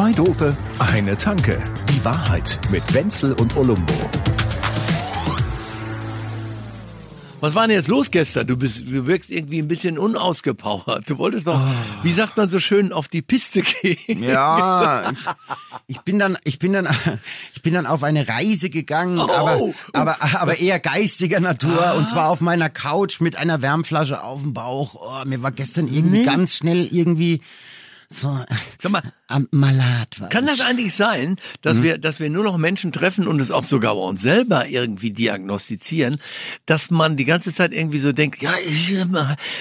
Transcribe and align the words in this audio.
Zwei 0.00 0.12
Dope, 0.12 0.56
eine 0.78 1.14
Tanke. 1.14 1.60
Die 1.90 2.02
Wahrheit 2.06 2.58
mit 2.70 2.94
Wenzel 2.94 3.34
und 3.34 3.54
Olumbo. 3.54 3.92
Was 7.40 7.54
war 7.54 7.66
denn 7.66 7.76
jetzt 7.76 7.88
los 7.88 8.10
gestern? 8.10 8.46
Du 8.46 8.56
bist, 8.56 8.88
du 8.88 9.06
wirkst 9.06 9.30
irgendwie 9.30 9.58
ein 9.58 9.68
bisschen 9.68 9.98
unausgepowert. 9.98 11.10
Du 11.10 11.18
wolltest 11.18 11.48
doch, 11.48 11.60
oh. 11.60 12.02
wie 12.02 12.12
sagt 12.12 12.38
man 12.38 12.48
so 12.48 12.60
schön, 12.60 12.94
auf 12.94 13.08
die 13.08 13.20
Piste 13.20 13.60
gehen. 13.60 14.22
Ja, 14.22 15.10
ich, 15.86 15.96
ich, 15.96 16.00
bin 16.00 16.18
dann, 16.18 16.38
ich 16.44 16.58
bin 16.58 16.72
dann, 16.72 16.88
ich 17.54 17.60
bin 17.60 17.74
dann 17.74 17.84
auf 17.84 18.02
eine 18.02 18.26
Reise 18.26 18.70
gegangen, 18.70 19.18
oh. 19.18 19.30
aber, 19.30 19.74
aber, 19.92 20.16
aber 20.40 20.58
eher 20.60 20.80
geistiger 20.80 21.40
Natur 21.40 21.88
ah. 21.88 21.92
und 21.92 22.08
zwar 22.08 22.30
auf 22.30 22.40
meiner 22.40 22.70
Couch 22.70 23.20
mit 23.20 23.36
einer 23.36 23.60
Wärmflasche 23.60 24.24
auf 24.24 24.40
dem 24.40 24.54
Bauch. 24.54 24.94
Oh, 24.94 25.28
mir 25.28 25.42
war 25.42 25.50
gestern 25.50 25.88
irgendwie 25.88 26.20
nee. 26.20 26.24
ganz 26.24 26.54
schnell 26.54 26.86
irgendwie 26.90 27.42
so 28.12 28.36
Sag 28.78 28.92
mal, 28.92 29.02
am 29.30 29.48
Malat 29.50 30.20
war. 30.20 30.28
Kann 30.28 30.46
das 30.46 30.60
eigentlich 30.60 30.94
sein, 30.94 31.36
dass 31.62 31.76
mhm. 31.76 31.82
wir, 31.82 31.98
dass 31.98 32.20
wir 32.20 32.30
nur 32.30 32.44
noch 32.44 32.58
Menschen 32.58 32.92
treffen 32.92 33.26
und 33.26 33.40
es 33.40 33.50
auch 33.50 33.64
sogar 33.64 33.94
bei 33.94 34.00
uns 34.00 34.22
selber 34.22 34.66
irgendwie 34.68 35.10
diagnostizieren, 35.10 36.18
dass 36.66 36.90
man 36.90 37.16
die 37.16 37.24
ganze 37.24 37.54
Zeit 37.54 37.72
irgendwie 37.72 37.98
so 37.98 38.12
denkt, 38.12 38.42
ja, 38.42 38.52
ich, 38.66 38.94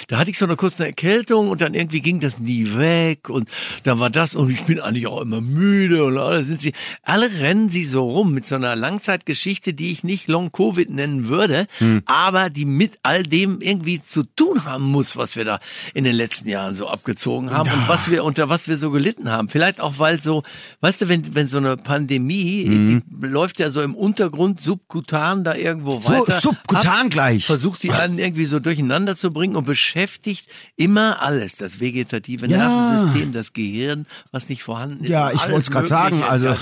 da 0.08 0.18
hatte 0.18 0.32
ich 0.32 0.38
so 0.38 0.46
eine 0.46 0.56
kurze 0.56 0.86
Erkältung 0.86 1.50
und 1.50 1.62
dann 1.62 1.74
irgendwie 1.74 2.02
ging 2.02 2.20
das 2.20 2.40
nie 2.40 2.76
weg 2.76 3.30
und 3.30 3.50
dann 3.84 4.00
war 4.00 4.10
das 4.10 4.36
und 4.36 4.50
ich 4.50 4.64
bin 4.64 4.80
eigentlich 4.80 5.08
auch 5.08 5.22
immer 5.22 5.42
müde 5.42 6.04
und 6.06 6.18
alle 6.18 6.44
sind 6.44 6.62
sie, 6.62 6.74
alle 7.04 7.32
rennen 7.40 7.70
sie 7.70 7.84
so 7.84 8.10
rum 8.10 8.34
mit 8.34 8.46
so 8.46 8.56
einer 8.56 8.76
Langzeitgeschichte, 8.76 9.74
die 9.74 9.92
ich 9.92 10.04
nicht 10.04 10.28
Long 10.28 10.52
Covid 10.52 10.90
nennen 10.90 11.28
würde, 11.28 11.68
mhm. 11.80 12.02
aber 12.06 12.50
die 12.50 12.66
mit 12.66 13.00
all 13.04 13.24
dem 13.24 13.62
irgendwie 13.62 14.02
zu 14.02 14.24
tun 14.24 14.66
haben 14.66 14.86
muss, 14.86 15.16
was 15.16 15.36
wir 15.36 15.46
da 15.46 15.60
in 15.94 16.04
den 16.04 16.16
letzten 16.16 16.50
Jahren 16.50 16.76
so 16.76 16.88
abgezogen 16.88 17.52
haben 17.52 17.68
ja. 17.68 17.74
und 17.76 17.88
was 17.88 18.10
wir 18.10 18.24
unter 18.24 18.50
was 18.50 18.68
wir 18.68 18.78
so 18.78 18.92
gelitten 18.92 19.30
haben. 19.30 19.50
Vielleicht 19.60 19.82
auch, 19.82 20.00
weil 20.00 20.22
so, 20.22 20.44
weißt 20.80 21.02
du, 21.02 21.10
wenn, 21.10 21.36
wenn 21.36 21.48
so 21.48 21.58
eine 21.58 21.76
Pandemie, 21.76 22.64
mhm. 22.66 23.04
läuft 23.20 23.60
ja 23.60 23.72
so 23.72 23.82
im 23.82 23.94
Untergrund 23.94 24.62
subkutan 24.62 25.44
da 25.44 25.54
irgendwo 25.54 26.02
weiter. 26.06 26.40
So, 26.40 26.52
subkutan 26.52 27.06
hat, 27.06 27.10
gleich. 27.10 27.46
Versucht 27.46 27.84
die 27.84 27.92
einen 27.92 28.20
irgendwie 28.20 28.46
so 28.46 28.62
durcheinander 28.62 29.18
zu 29.18 29.32
bringen 29.32 29.58
und 29.58 29.66
beschäftigt 29.66 30.48
immer 30.78 31.22
alles. 31.22 31.58
Das 31.58 31.82
vegetative 31.82 32.48
ja. 32.48 32.70
Nervensystem, 32.70 33.34
das 33.34 33.52
Gehirn, 33.52 34.06
was 34.32 34.48
nicht 34.48 34.64
vorhanden 34.64 35.04
ist. 35.04 35.12
Ja, 35.12 35.30
ich 35.34 35.42
wollte 35.42 35.58
es 35.58 35.72
gerade 35.72 35.88
sagen. 35.88 36.24
Also, 36.24 36.56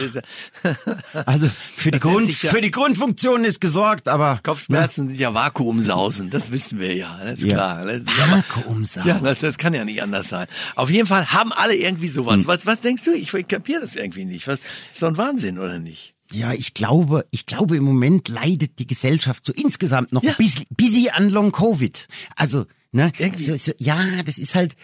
also 1.28 1.48
für, 1.75 1.92
die 1.92 2.00
Grund, 2.00 2.42
ja, 2.42 2.50
für 2.50 2.62
die 2.62 2.72
Grundfunktion 2.72 3.44
ist 3.44 3.62
gesorgt, 3.62 4.08
aber. 4.08 4.40
Kopfschmerzen 4.42 5.06
ja. 5.06 5.14
sind 5.14 5.22
ja 5.22 5.34
Vakuumsausen, 5.36 6.31
das 6.31 6.50
wissen 6.50 6.80
wir 6.80 6.95
ja. 6.95 7.16
Das 7.23 7.42
ist 7.42 7.45
ja. 7.45 7.53
klar. 7.53 7.86
Vakuumsausen. 7.86 9.08
Ja, 9.08 9.20
das, 9.20 9.42
das 9.42 9.59
kann 9.59 9.75
ja 9.75 9.86
nicht 9.86 10.02
anders 10.02 10.30
sein. 10.30 10.48
Auf 10.75 10.90
jeden 10.90 11.06
Fall 11.06 11.28
haben 11.28 11.53
alle 11.53 11.75
irgendwie 11.75 12.09
sowas. 12.09 12.38
Hm. 12.38 12.48
Was, 12.48 12.66
was 12.66 12.81
denkst 12.88 13.03
du? 13.03 13.13
Ich 13.13 13.31
kapiere 13.47 13.81
das 13.81 13.95
irgendwie 13.95 14.25
nicht. 14.25 14.47
Was 14.47 14.59
ist 14.91 15.02
doch 15.02 15.09
ein 15.09 15.17
Wahnsinn, 15.17 15.59
oder 15.59 15.80
nicht? 15.80 16.16
Ja, 16.31 16.53
ich 16.53 16.73
glaube, 16.73 17.25
ich 17.31 17.45
glaube, 17.45 17.77
im 17.77 17.83
Moment 17.83 18.27
leidet 18.27 18.79
die 18.79 18.88
Gesellschaft 18.88 19.45
so 19.45 19.53
insgesamt 19.53 20.11
noch 20.11 20.23
ja. 20.23 20.31
ein 20.31 20.38
bisschen, 20.38 20.66
bisschen 20.71 21.09
an 21.11 21.29
Long 21.29 21.52
Covid. 21.52 22.07
Also, 22.35 22.66
ne? 22.91 23.11
So, 23.38 23.55
so, 23.55 23.71
ja, 23.77 23.97
das 24.25 24.38
ist 24.38 24.55
halt, 24.55 24.75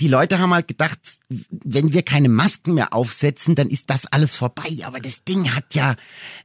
die 0.00 0.08
Leute 0.08 0.38
haben 0.38 0.54
halt 0.54 0.68
gedacht, 0.68 0.98
wenn 1.50 1.92
wir 1.92 2.02
keine 2.02 2.28
Masken 2.28 2.74
mehr 2.74 2.94
aufsetzen, 2.94 3.54
dann 3.54 3.68
ist 3.68 3.90
das 3.90 4.06
alles 4.06 4.36
vorbei. 4.36 4.70
Aber 4.84 5.00
das 5.00 5.24
Ding 5.24 5.54
hat 5.54 5.74
ja, 5.74 5.96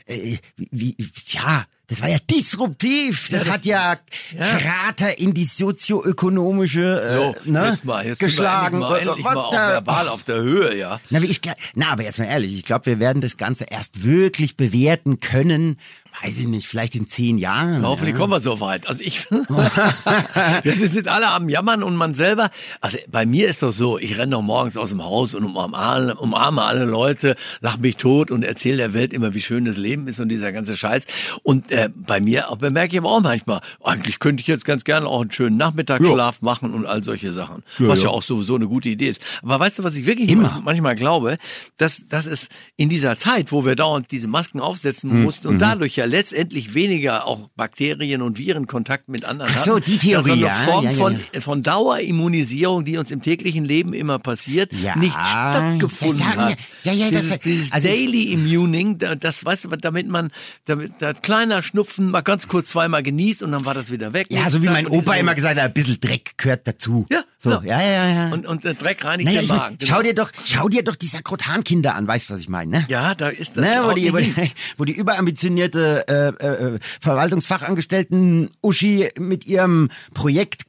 äh, 0.05 0.37
wie, 0.55 0.95
ja, 1.27 1.65
das 1.87 2.01
war 2.01 2.09
ja 2.09 2.17
disruptiv. 2.29 3.29
Das, 3.29 3.45
ja, 3.45 3.45
das 3.45 3.53
hat 3.53 3.65
ja, 3.65 3.97
ja, 4.37 4.57
Krater 4.57 5.19
in 5.19 5.33
die 5.33 5.45
sozioökonomische 5.45 7.01
äh, 7.01 7.15
so, 7.15 7.35
ne, 7.45 7.67
jetzt 7.69 7.85
mal, 7.85 8.05
jetzt 8.05 8.19
geschlagen. 8.19 8.79
Mal, 8.79 8.99
endlich 8.99 9.23
mal 9.23 9.37
auf 9.37 9.53
verbal 9.53 10.09
auf 10.09 10.23
der 10.23 10.37
Höhe, 10.37 10.77
ja. 10.77 10.99
Na, 11.09 11.21
ich, 11.21 11.39
na, 11.75 11.91
aber 11.91 12.03
jetzt 12.03 12.19
mal 12.19 12.25
ehrlich, 12.25 12.53
ich 12.53 12.63
glaube, 12.63 12.87
wir 12.87 12.99
werden 12.99 13.21
das 13.21 13.37
Ganze 13.37 13.65
erst 13.69 14.03
wirklich 14.03 14.57
bewerten 14.57 15.21
können, 15.21 15.79
weiß 16.23 16.39
ich 16.39 16.47
nicht, 16.47 16.67
vielleicht 16.67 16.95
in 16.95 17.07
zehn 17.07 17.37
Jahren. 17.37 17.85
Hoffentlich 17.85 18.13
ja. 18.13 18.19
kommen 18.19 18.33
wir 18.33 18.41
so 18.41 18.59
weit. 18.59 18.87
Also 18.87 19.03
ich, 19.03 19.27
das 20.63 20.79
ist 20.79 20.93
nicht 20.93 21.07
alle 21.07 21.29
am 21.29 21.49
Jammern 21.49 21.83
und 21.83 21.95
man 21.95 22.13
selber. 22.13 22.49
Also 22.81 22.97
bei 23.09 23.25
mir 23.25 23.47
ist 23.47 23.61
doch 23.61 23.71
so, 23.71 23.99
ich 23.99 24.17
renne 24.17 24.31
doch 24.31 24.41
morgens 24.41 24.77
aus 24.77 24.89
dem 24.89 25.03
Haus 25.03 25.35
und 25.35 25.43
umarme, 25.43 26.15
umarme 26.15 26.63
alle 26.63 26.85
Leute, 26.85 27.35
lach 27.61 27.77
mich 27.77 27.97
tot 27.97 28.31
und 28.31 28.43
erzähle 28.43 28.77
der 28.77 28.93
Welt 28.93 29.13
immer, 29.13 29.33
wie 29.33 29.41
schön 29.41 29.65
das 29.65 29.77
Leben 29.77 30.07
ist 30.07 30.19
und 30.19 30.29
dieser 30.29 30.51
ganze 30.51 30.75
Scheiß. 30.75 31.05
Und 31.43 31.71
äh, 31.71 31.89
bei 31.95 32.19
mir 32.19 32.49
auch, 32.49 32.57
bemerke 32.57 32.93
ich 32.93 32.99
aber 32.99 33.11
auch 33.11 33.21
manchmal, 33.21 33.61
eigentlich 33.83 34.19
könnte 34.19 34.41
ich 34.41 34.47
jetzt 34.47 34.65
ganz 34.65 34.83
gerne 34.83 35.07
auch 35.07 35.21
einen 35.21 35.31
schönen 35.31 35.57
Nachmittagsschlaf 35.57 36.39
ja. 36.41 36.45
machen 36.45 36.73
und 36.73 36.85
all 36.85 37.03
solche 37.03 37.31
Sachen. 37.31 37.63
Ja, 37.77 37.89
was 37.89 38.03
ja. 38.03 38.09
auch 38.09 38.23
sowieso 38.23 38.55
eine 38.55 38.67
gute 38.67 38.89
Idee 38.89 39.09
ist. 39.09 39.21
Aber 39.43 39.59
weißt 39.59 39.79
du, 39.79 39.83
was 39.83 39.95
ich 39.95 40.05
wirklich 40.05 40.31
immer. 40.31 40.61
manchmal 40.63 40.95
glaube, 40.95 41.37
dass, 41.77 42.07
dass 42.07 42.25
es 42.25 42.49
in 42.75 42.89
dieser 42.89 43.17
Zeit, 43.17 43.51
wo 43.51 43.65
wir 43.65 43.75
dauernd 43.75 44.11
diese 44.11 44.27
Masken 44.27 44.59
aufsetzen 44.59 45.11
mhm. 45.11 45.23
mussten 45.23 45.47
und 45.47 45.55
mhm. 45.55 45.59
dadurch 45.59 45.95
ja 45.95 46.06
letztendlich 46.07 46.73
weniger 46.73 47.25
auch 47.25 47.49
Bakterien 47.55 48.21
und 48.21 48.37
Viren 48.37 48.67
Kontakt 48.67 49.09
mit 49.09 49.25
anderen 49.25 49.51
Ach 49.55 49.63
so, 49.63 49.75
hatten. 49.75 49.85
die 49.85 49.97
Theorie, 49.97 50.31
eine 50.31 50.41
ja, 50.41 50.51
Form 50.51 50.85
ja, 50.85 50.91
ja, 50.91 50.97
von, 50.97 51.19
von 51.39 51.63
Dauerimmunisierung, 51.63 52.85
die 52.85 52.97
uns 52.97 53.11
im 53.11 53.21
täglichen 53.21 53.65
Leben 53.65 53.93
immer 53.93 54.19
passiert, 54.19 54.71
nicht 54.71 55.13
stattgefunden 55.13 56.17
sagen, 56.17 56.41
hat. 56.41 56.57
Ja, 56.83 56.93
ja, 56.93 57.09
dieses, 57.09 57.29
das, 57.29 57.39
dieses 57.39 57.71
also, 57.71 57.87
Daily 57.87 58.31
Immuning, 58.31 58.97
das 58.97 59.45
weißt 59.45 59.65
du, 59.65 59.69
damit 59.69 60.07
man, 60.07 60.31
damit, 60.65 60.93
da 60.99 61.13
kleiner 61.13 61.61
Schnupfen 61.61 62.09
mal 62.09 62.21
ganz 62.21 62.47
kurz 62.47 62.69
zweimal 62.69 63.03
genießt 63.03 63.43
und 63.43 63.51
dann 63.51 63.65
war 63.65 63.73
das 63.73 63.91
wieder 63.91 64.13
weg. 64.13 64.27
Ja, 64.29 64.49
so 64.49 64.61
wie 64.63 64.67
mein 64.67 64.87
Opa 64.87 65.15
immer 65.15 65.35
gesagt 65.35 65.57
hat, 65.57 65.65
ein 65.65 65.73
bisschen 65.73 65.99
Dreck 65.99 66.37
gehört 66.37 66.67
dazu. 66.67 67.05
Ja, 67.11 67.23
so, 67.39 67.51
genau. 67.51 67.61
ja, 67.61 67.79
ja, 67.81 68.07
ja. 68.07 68.33
Und, 68.33 68.47
und 68.47 68.63
der 68.63 68.73
Dreck 68.73 69.05
reinigt 69.05 69.27
naja, 69.27 69.41
den 69.41 69.55
Magen. 69.55 69.79
Will, 69.79 69.87
schau 69.87 70.01
dir 70.01 70.15
doch, 70.15 70.31
schau 70.43 70.69
dir 70.69 70.83
doch 70.83 70.95
die 70.95 71.05
Sakrotan-Kinder 71.05 71.93
an, 71.93 72.07
weißt 72.07 72.29
du, 72.29 72.33
was 72.33 72.39
ich 72.39 72.49
meine, 72.49 72.71
ne? 72.71 72.85
Ja, 72.87 73.13
da 73.13 73.29
ist 73.29 73.55
das. 73.55 73.63
Ne, 73.63 73.81
wo, 73.83 73.91
die, 73.91 74.11
wo, 74.11 74.17
die, 74.17 74.33
wo 74.77 74.85
die 74.85 74.93
überambitionierte 74.93 76.07
äh, 76.07 76.45
äh, 76.45 76.79
Verwaltungsfachangestellten 76.99 78.49
Uschi 78.61 79.09
mit 79.19 79.45
ihrem 79.45 79.89
Projekt 80.15 80.65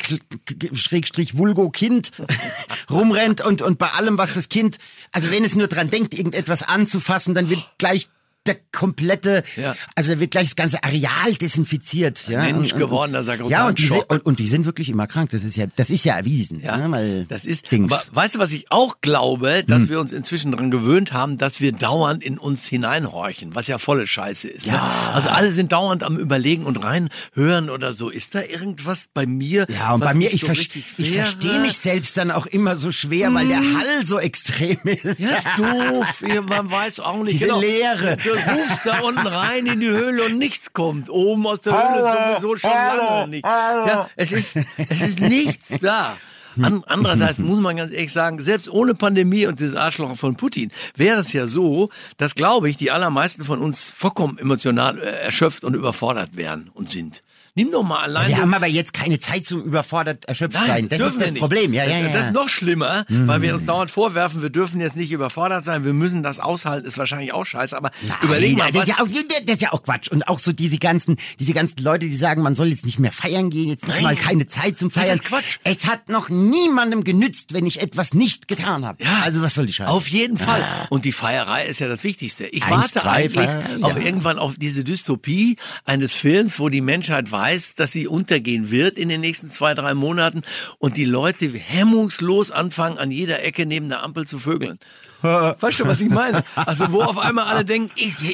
Schrägstrich 0.74 1.38
Vulgo 1.38 1.70
Kind 1.70 2.10
rumrennt 2.90 3.40
und, 3.40 3.62
und 3.62 3.78
bei 3.78 3.88
allem, 3.92 4.18
was 4.18 4.34
das 4.34 4.50
Kind, 4.50 4.78
also 5.12 5.30
wenn 5.30 5.44
es 5.44 5.54
nur 5.54 5.68
dran 5.68 5.88
denkt, 5.88 6.12
irgendetwas 6.12 6.62
anzufassen, 6.62 7.34
dann 7.34 7.48
wird 7.48 7.66
gleich 7.78 8.08
der 8.48 8.56
komplette, 8.72 9.44
ja. 9.56 9.76
also 9.94 10.14
da 10.14 10.20
wird 10.20 10.30
gleich 10.30 10.44
das 10.44 10.56
ganze 10.56 10.82
Areal 10.82 11.34
desinfiziert. 11.40 12.28
Ja? 12.28 12.42
Mensch 12.42 12.74
geworden, 12.74 13.20
sagt 13.22 13.42
Ja, 13.48 13.66
und 13.66 13.78
die, 13.78 13.86
sind, 13.86 14.04
und, 14.08 14.24
und 14.24 14.38
die 14.38 14.46
sind 14.46 14.66
wirklich 14.66 14.88
immer 14.88 15.06
krank. 15.06 15.30
Das 15.30 15.44
ist 15.44 15.56
ja, 15.56 15.66
das 15.76 15.90
ist 15.90 16.04
ja 16.04 16.14
erwiesen. 16.14 16.60
Ja, 16.60 16.76
ne? 16.76 16.90
Weil 16.90 17.24
das 17.26 17.44
ist. 17.44 17.70
Dings. 17.70 17.92
Aber 17.92 18.16
weißt 18.16 18.36
du, 18.36 18.38
was 18.38 18.52
ich 18.52 18.70
auch 18.70 19.00
glaube, 19.00 19.64
dass 19.64 19.82
hm. 19.82 19.88
wir 19.90 20.00
uns 20.00 20.12
inzwischen 20.12 20.52
daran 20.52 20.70
gewöhnt 20.70 21.12
haben, 21.12 21.36
dass 21.36 21.60
wir 21.60 21.72
dauernd 21.72 22.24
in 22.24 22.38
uns 22.38 22.66
hineinhorchen, 22.66 23.54
was 23.54 23.68
ja 23.68 23.78
volle 23.78 24.06
Scheiße 24.06 24.48
ist. 24.48 24.66
Ne? 24.66 24.72
Ja. 24.72 24.78
Ne? 24.78 25.14
Also 25.14 25.28
alle 25.28 25.52
sind 25.52 25.72
dauernd 25.72 26.02
am 26.02 26.16
Überlegen 26.16 26.64
und 26.64 26.82
reinhören 26.82 27.70
oder 27.70 27.92
so. 27.92 28.08
Ist 28.08 28.34
da 28.34 28.42
irgendwas 28.42 29.08
bei 29.12 29.26
mir? 29.26 29.66
Ja, 29.68 29.94
und 29.94 30.00
bei 30.00 30.14
mir, 30.14 30.32
ich, 30.32 30.40
so 30.40 30.46
ver 30.46 30.54
ich 30.54 31.12
verstehe 31.12 31.60
mich 31.60 31.78
selbst 31.78 32.16
dann 32.16 32.30
auch 32.30 32.46
immer 32.46 32.76
so 32.76 32.90
schwer, 32.90 33.28
hm. 33.28 33.34
weil 33.34 33.48
der 33.48 33.60
hm. 33.60 33.78
Hall 33.78 34.06
so 34.06 34.18
extrem 34.18 34.78
ist. 34.84 35.20
Ja, 35.20 35.36
ist 35.36 35.48
doof. 35.56 36.24
Man 36.48 36.70
weiß 36.70 37.00
auch 37.00 37.22
nicht. 37.22 37.34
Diese 37.34 37.46
genau. 37.46 37.60
Leere 37.60 38.16
rufst 38.46 38.86
da 38.86 39.00
unten 39.00 39.26
rein 39.26 39.66
in 39.66 39.80
die 39.80 39.88
Höhle 39.88 40.24
und 40.24 40.38
nichts 40.38 40.72
kommt. 40.72 41.10
Oben 41.10 41.46
aus 41.46 41.60
der 41.60 41.72
Höhle 41.72 42.38
sowieso 42.40 42.56
schon 42.56 42.70
lange 42.70 43.28
nicht. 43.28 43.44
Ja, 43.44 44.08
es 44.16 44.32
ist, 44.32 44.56
es 44.88 45.00
ist 45.00 45.20
nichts 45.20 45.74
da. 45.80 46.16
An, 46.60 46.82
andererseits 46.86 47.38
muss 47.38 47.60
man 47.60 47.76
ganz 47.76 47.92
ehrlich 47.92 48.12
sagen, 48.12 48.40
selbst 48.40 48.68
ohne 48.68 48.94
Pandemie 48.94 49.46
und 49.46 49.60
dieses 49.60 49.76
Arschloch 49.76 50.16
von 50.16 50.36
Putin 50.36 50.70
wäre 50.96 51.20
es 51.20 51.32
ja 51.32 51.46
so, 51.46 51.90
dass, 52.16 52.34
glaube 52.34 52.68
ich, 52.68 52.76
die 52.76 52.90
allermeisten 52.90 53.44
von 53.44 53.60
uns 53.60 53.90
vollkommen 53.90 54.38
emotional 54.38 54.98
äh, 54.98 55.24
erschöpft 55.24 55.64
und 55.64 55.74
überfordert 55.74 56.36
wären 56.36 56.70
und 56.74 56.88
sind. 56.88 57.22
Nimm 57.54 57.70
doch 57.70 57.82
mal 57.82 58.00
allein. 58.00 58.30
Ja, 58.30 58.36
wir 58.36 58.42
haben 58.42 58.54
aber 58.54 58.66
jetzt 58.66 58.92
keine 58.92 59.18
Zeit 59.18 59.46
zum 59.46 59.62
überfordert 59.62 60.24
erschöpft 60.26 60.56
Nein, 60.56 60.66
sein. 60.66 60.88
Das 60.88 61.00
ist 61.00 61.20
das 61.20 61.34
Problem. 61.34 61.72
Ja, 61.72 61.84
ja, 61.84 61.98
ja. 61.98 62.12
Das 62.12 62.26
ist 62.26 62.32
noch 62.32 62.48
schlimmer, 62.48 63.04
mhm. 63.08 63.26
weil 63.26 63.42
wir 63.42 63.54
uns 63.54 63.66
dauernd 63.66 63.90
vorwerfen, 63.90 64.42
wir 64.42 64.50
dürfen 64.50 64.80
jetzt 64.80 64.96
nicht 64.96 65.10
überfordert 65.12 65.64
sein, 65.64 65.84
wir 65.84 65.92
müssen 65.92 66.22
das 66.22 66.40
aushalten, 66.40 66.86
ist 66.86 66.98
wahrscheinlich 66.98 67.32
auch 67.32 67.44
scheiße. 67.44 67.76
Aber 67.76 67.90
Nein, 68.06 68.16
überleg 68.22 68.56
mal, 68.56 68.72
das, 68.72 68.82
was 68.82 68.88
ist 68.88 68.96
ja 68.96 69.04
auch, 69.04 69.08
das 69.44 69.54
ist 69.54 69.62
ja 69.62 69.72
auch 69.72 69.82
Quatsch. 69.82 70.08
Und 70.08 70.28
auch 70.28 70.38
so 70.38 70.52
diese 70.52 70.78
ganzen, 70.78 71.16
diese 71.38 71.52
ganzen 71.52 71.82
Leute, 71.82 72.06
die 72.06 72.16
sagen, 72.16 72.42
man 72.42 72.54
soll 72.54 72.68
jetzt 72.68 72.86
nicht 72.86 72.98
mehr 72.98 73.12
feiern 73.12 73.50
gehen, 73.50 73.68
jetzt 73.68 73.86
ist 73.86 74.02
mal 74.02 74.16
keine 74.16 74.46
Zeit 74.46 74.78
zum 74.78 74.90
Feiern. 74.90 75.08
Das 75.08 75.20
ist 75.20 75.24
Quatsch. 75.24 75.58
Es 75.64 75.86
hat 75.86 76.08
noch 76.08 76.28
niemandem 76.28 77.04
genützt, 77.04 77.52
wenn 77.52 77.66
ich 77.66 77.80
etwas 77.80 78.14
nicht 78.14 78.48
getan 78.48 78.84
habe. 78.86 79.02
Ja, 79.02 79.20
also 79.22 79.42
was 79.42 79.54
soll 79.54 79.66
die 79.66 79.72
Scheiße? 79.72 79.90
Auf 79.90 80.08
jeden 80.08 80.36
Fall. 80.36 80.60
Ja. 80.60 80.86
Und 80.90 81.04
die 81.04 81.12
Feierei 81.12 81.66
ist 81.66 81.78
ja 81.80 81.88
das 81.88 82.04
Wichtigste. 82.04 82.46
Ich 82.46 82.64
Eins, 82.64 82.72
warte 82.72 83.00
zwei, 83.00 83.10
eigentlich 83.10 83.46
Feier, 83.46 83.62
auf 83.82 84.04
irgendwann 84.04 84.38
auf 84.38 84.54
diese 84.56 84.84
Dystopie 84.84 85.56
eines 85.84 86.14
Films, 86.14 86.58
wo 86.58 86.68
die 86.68 86.80
Menschheit 86.80 87.30
weiß, 87.30 87.47
dass 87.74 87.92
sie 87.92 88.06
unter 88.06 88.28
untergehen 88.28 88.70
wird 88.70 88.98
in 88.98 89.08
den 89.08 89.22
nächsten 89.22 89.48
zwei, 89.48 89.72
drei 89.72 89.94
Monaten 89.94 90.42
und 90.78 90.98
die 90.98 91.06
Leute 91.06 91.50
hemmungslos 91.50 92.50
anfangen, 92.50 92.98
an 92.98 93.10
jeder 93.10 93.42
Ecke 93.42 93.64
neben 93.64 93.88
der 93.88 94.02
Ampel 94.02 94.26
zu 94.26 94.38
vögeln. 94.38 94.78
Weißt 95.22 95.80
du, 95.80 95.86
was 95.86 96.00
ich 96.00 96.10
meine? 96.10 96.44
Also 96.54 96.92
wo 96.92 97.00
auf 97.02 97.16
einmal 97.16 97.46
alle 97.46 97.64
denken, 97.64 97.90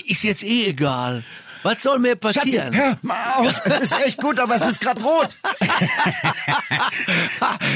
ist 0.06 0.24
jetzt 0.24 0.42
eh 0.42 0.66
egal. 0.66 1.22
Was 1.64 1.82
soll 1.82 1.98
mir 1.98 2.14
passieren? 2.14 2.72
Schatzi, 2.72 2.76
hör 2.78 2.98
mal 3.02 3.16
auf. 3.36 3.60
Es 3.64 3.82
ist 3.90 4.06
echt 4.06 4.18
gut, 4.18 4.38
aber 4.38 4.54
es 4.56 4.66
ist 4.66 4.80
gerade 4.80 5.02
rot. 5.02 5.36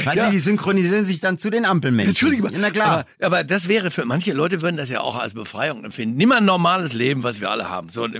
weißt 0.05 0.17
Ja. 0.17 0.25
du, 0.25 0.31
die 0.31 0.39
synchronisieren 0.39 1.05
sich 1.05 1.19
dann 1.19 1.37
zu 1.37 1.49
den 1.49 1.65
Ampelmenschen. 1.65 2.09
Entschuldige 2.09 2.43
mal. 2.43 2.51
Na 2.57 2.71
klar. 2.71 3.05
Aber, 3.19 3.37
aber 3.37 3.43
das 3.43 3.67
wäre 3.67 3.91
für 3.91 4.05
manche 4.05 4.33
Leute 4.33 4.61
würden 4.61 4.77
das 4.77 4.89
ja 4.89 5.01
auch 5.01 5.15
als 5.17 5.33
Befreiung 5.33 5.83
empfinden. 5.83 6.17
Nimm 6.17 6.29
mal 6.29 6.37
ein 6.37 6.45
normales 6.45 6.93
Leben, 6.93 7.23
was 7.23 7.39
wir 7.41 7.49
alle 7.51 7.69
haben. 7.69 7.89
So, 7.89 8.03
ein- 8.05 8.13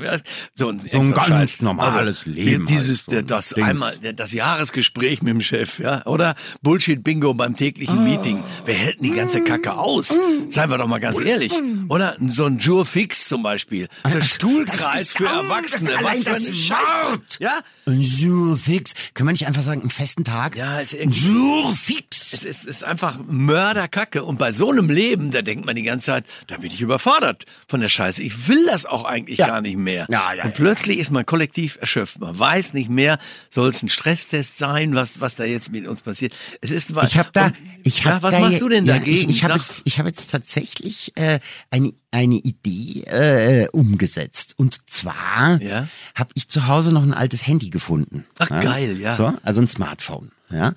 so 0.56 0.70
ein, 0.70 0.80
So 0.80 1.00
ein 1.00 1.14
ganz 1.14 1.62
normales 1.62 2.26
Leben 2.26 2.66
Dieses, 2.66 3.06
halt, 3.08 3.20
so 3.20 3.22
das 3.36 3.50
Dings. 3.50 3.68
einmal, 3.68 3.98
das 3.98 4.34
Jahresgespräch 4.34 5.22
mit 5.22 5.34
dem 5.34 5.42
Chef, 5.42 5.80
ja, 5.80 6.06
oder 6.06 6.36
Bullshit-Bingo 6.62 7.34
beim 7.34 7.56
täglichen 7.56 8.04
Meeting. 8.04 8.44
Wer 8.66 8.76
hält 8.76 8.98
denn 9.00 9.04
die 9.12 9.16
ganze 9.16 9.44
Kacke 9.44 9.74
aus? 9.74 10.14
Seien 10.50 10.70
wir 10.70 10.78
doch 10.78 10.88
mal 10.88 11.00
ganz 11.00 11.20
ehrlich. 11.20 11.54
Oder 11.90 12.16
so 12.28 12.46
ein 12.46 12.60
Jure 12.60 12.86
Fix 12.86 13.28
zum 13.28 13.44
Beispiel. 13.44 13.88
So 14.08 14.18
ein 14.18 14.24
Stuhlkreis 14.24 15.12
für 15.14 15.30
auch- 15.30 15.44
Erwachsene. 15.66 15.98
allein 15.98 16.24
das 16.24 16.50
Wort. 16.50 17.38
Ja? 17.40 17.60
Ein 17.86 18.02
Jour 18.02 18.58
fix. 18.58 18.94
Können 19.14 19.30
wir 19.30 19.32
nicht 19.34 19.48
einfach 19.48 19.62
sagen, 19.64 19.82
einen 19.82 19.90
festen 19.90 20.24
Tag? 20.24 20.56
Ja, 20.56 20.80
ist 20.80 20.94
Ein 20.94 21.00
irgendwie. 21.00 21.28
Jour 21.28 21.76
fix. 21.76 22.34
Es 22.34 22.44
ist, 22.44 22.66
ist 22.66 22.84
einfach 22.84 23.20
Mörderkacke. 23.28 24.24
Und 24.24 24.38
bei 24.38 24.52
so 24.52 24.70
einem 24.72 24.90
Leben, 24.90 25.32
da 25.32 25.42
denkt 25.42 25.66
man 25.66 25.76
die 25.76 25.84
ganze 25.84 26.08
Zeit, 26.08 26.26
da 26.48 26.58
bin 26.58 26.72
ich 26.72 26.82
überfordert 26.82 27.46
von 27.68 27.80
der 27.82 27.90
Scheiße. 27.90 28.22
Ich 28.24 28.48
will 28.48 28.66
das 28.68 28.86
auch 28.86 29.04
eigentlich 29.04 29.40
Ja. 29.40 29.48
gar 29.48 29.62
nicht 29.62 29.78
mehr. 29.78 30.06
Ja, 30.10 30.34
ja, 30.34 30.44
und 30.44 30.50
ja. 30.52 30.56
plötzlich 30.56 31.00
ist 31.00 31.12
man 31.12 31.26
kollektiv 31.26 31.78
erschöpft. 31.82 32.20
Man 32.20 32.38
weiß 32.38 32.74
nicht 32.74 32.90
mehr, 32.90 33.18
soll 33.50 33.70
es 33.70 33.82
ein 33.84 33.90
Stresstest 33.90 34.58
sein, 34.58 34.94
was, 34.96 35.20
was 35.20 35.36
da 35.36 35.44
jetzt 35.44 35.72
mit 35.72 35.88
uns 35.88 36.02
passiert. 36.02 36.34
Es 36.62 36.72
ist 36.72 36.92
Ich 36.92 37.18
habe 37.18 37.30
da, 37.34 37.48
und- 37.48 37.56
ich 37.84 38.04
ja, 38.04 38.12
habe 38.12 38.24
was 38.24 38.34
da, 38.36 38.40
machst 38.42 38.62
du 38.62 38.70
denn 38.70 38.86
ja, 38.86 38.94
dagegen? 39.00 39.30
Ich, 39.30 39.38
ich 39.38 39.44
habe 39.44 39.56
jetzt, 39.56 39.82
ich 39.86 39.98
habe 40.00 40.10
jetzt 40.10 40.30
tatsächlich 40.32 41.12
äh, 41.16 41.40
eine 41.72 41.94
eine 42.12 42.36
Idee 42.36 43.02
äh, 43.04 43.68
umgesetzt. 43.72 44.54
Und 44.58 44.80
zwar 44.90 45.62
Ja. 45.62 45.88
habe 46.16 46.32
ich 46.36 46.50
zu 46.50 46.68
Hause 46.68 46.92
noch 46.92 47.04
ein 47.04 47.14
altes 47.14 47.46
Handy 47.46 47.70
gefunden. 47.70 48.26
Ach, 48.40 48.50
geil, 48.50 49.00
ja. 49.00 49.14
So, 49.16 49.34
also 49.44 49.62
ein 49.62 49.68
Smartphone. 49.68 50.32
Ja. 50.50 50.74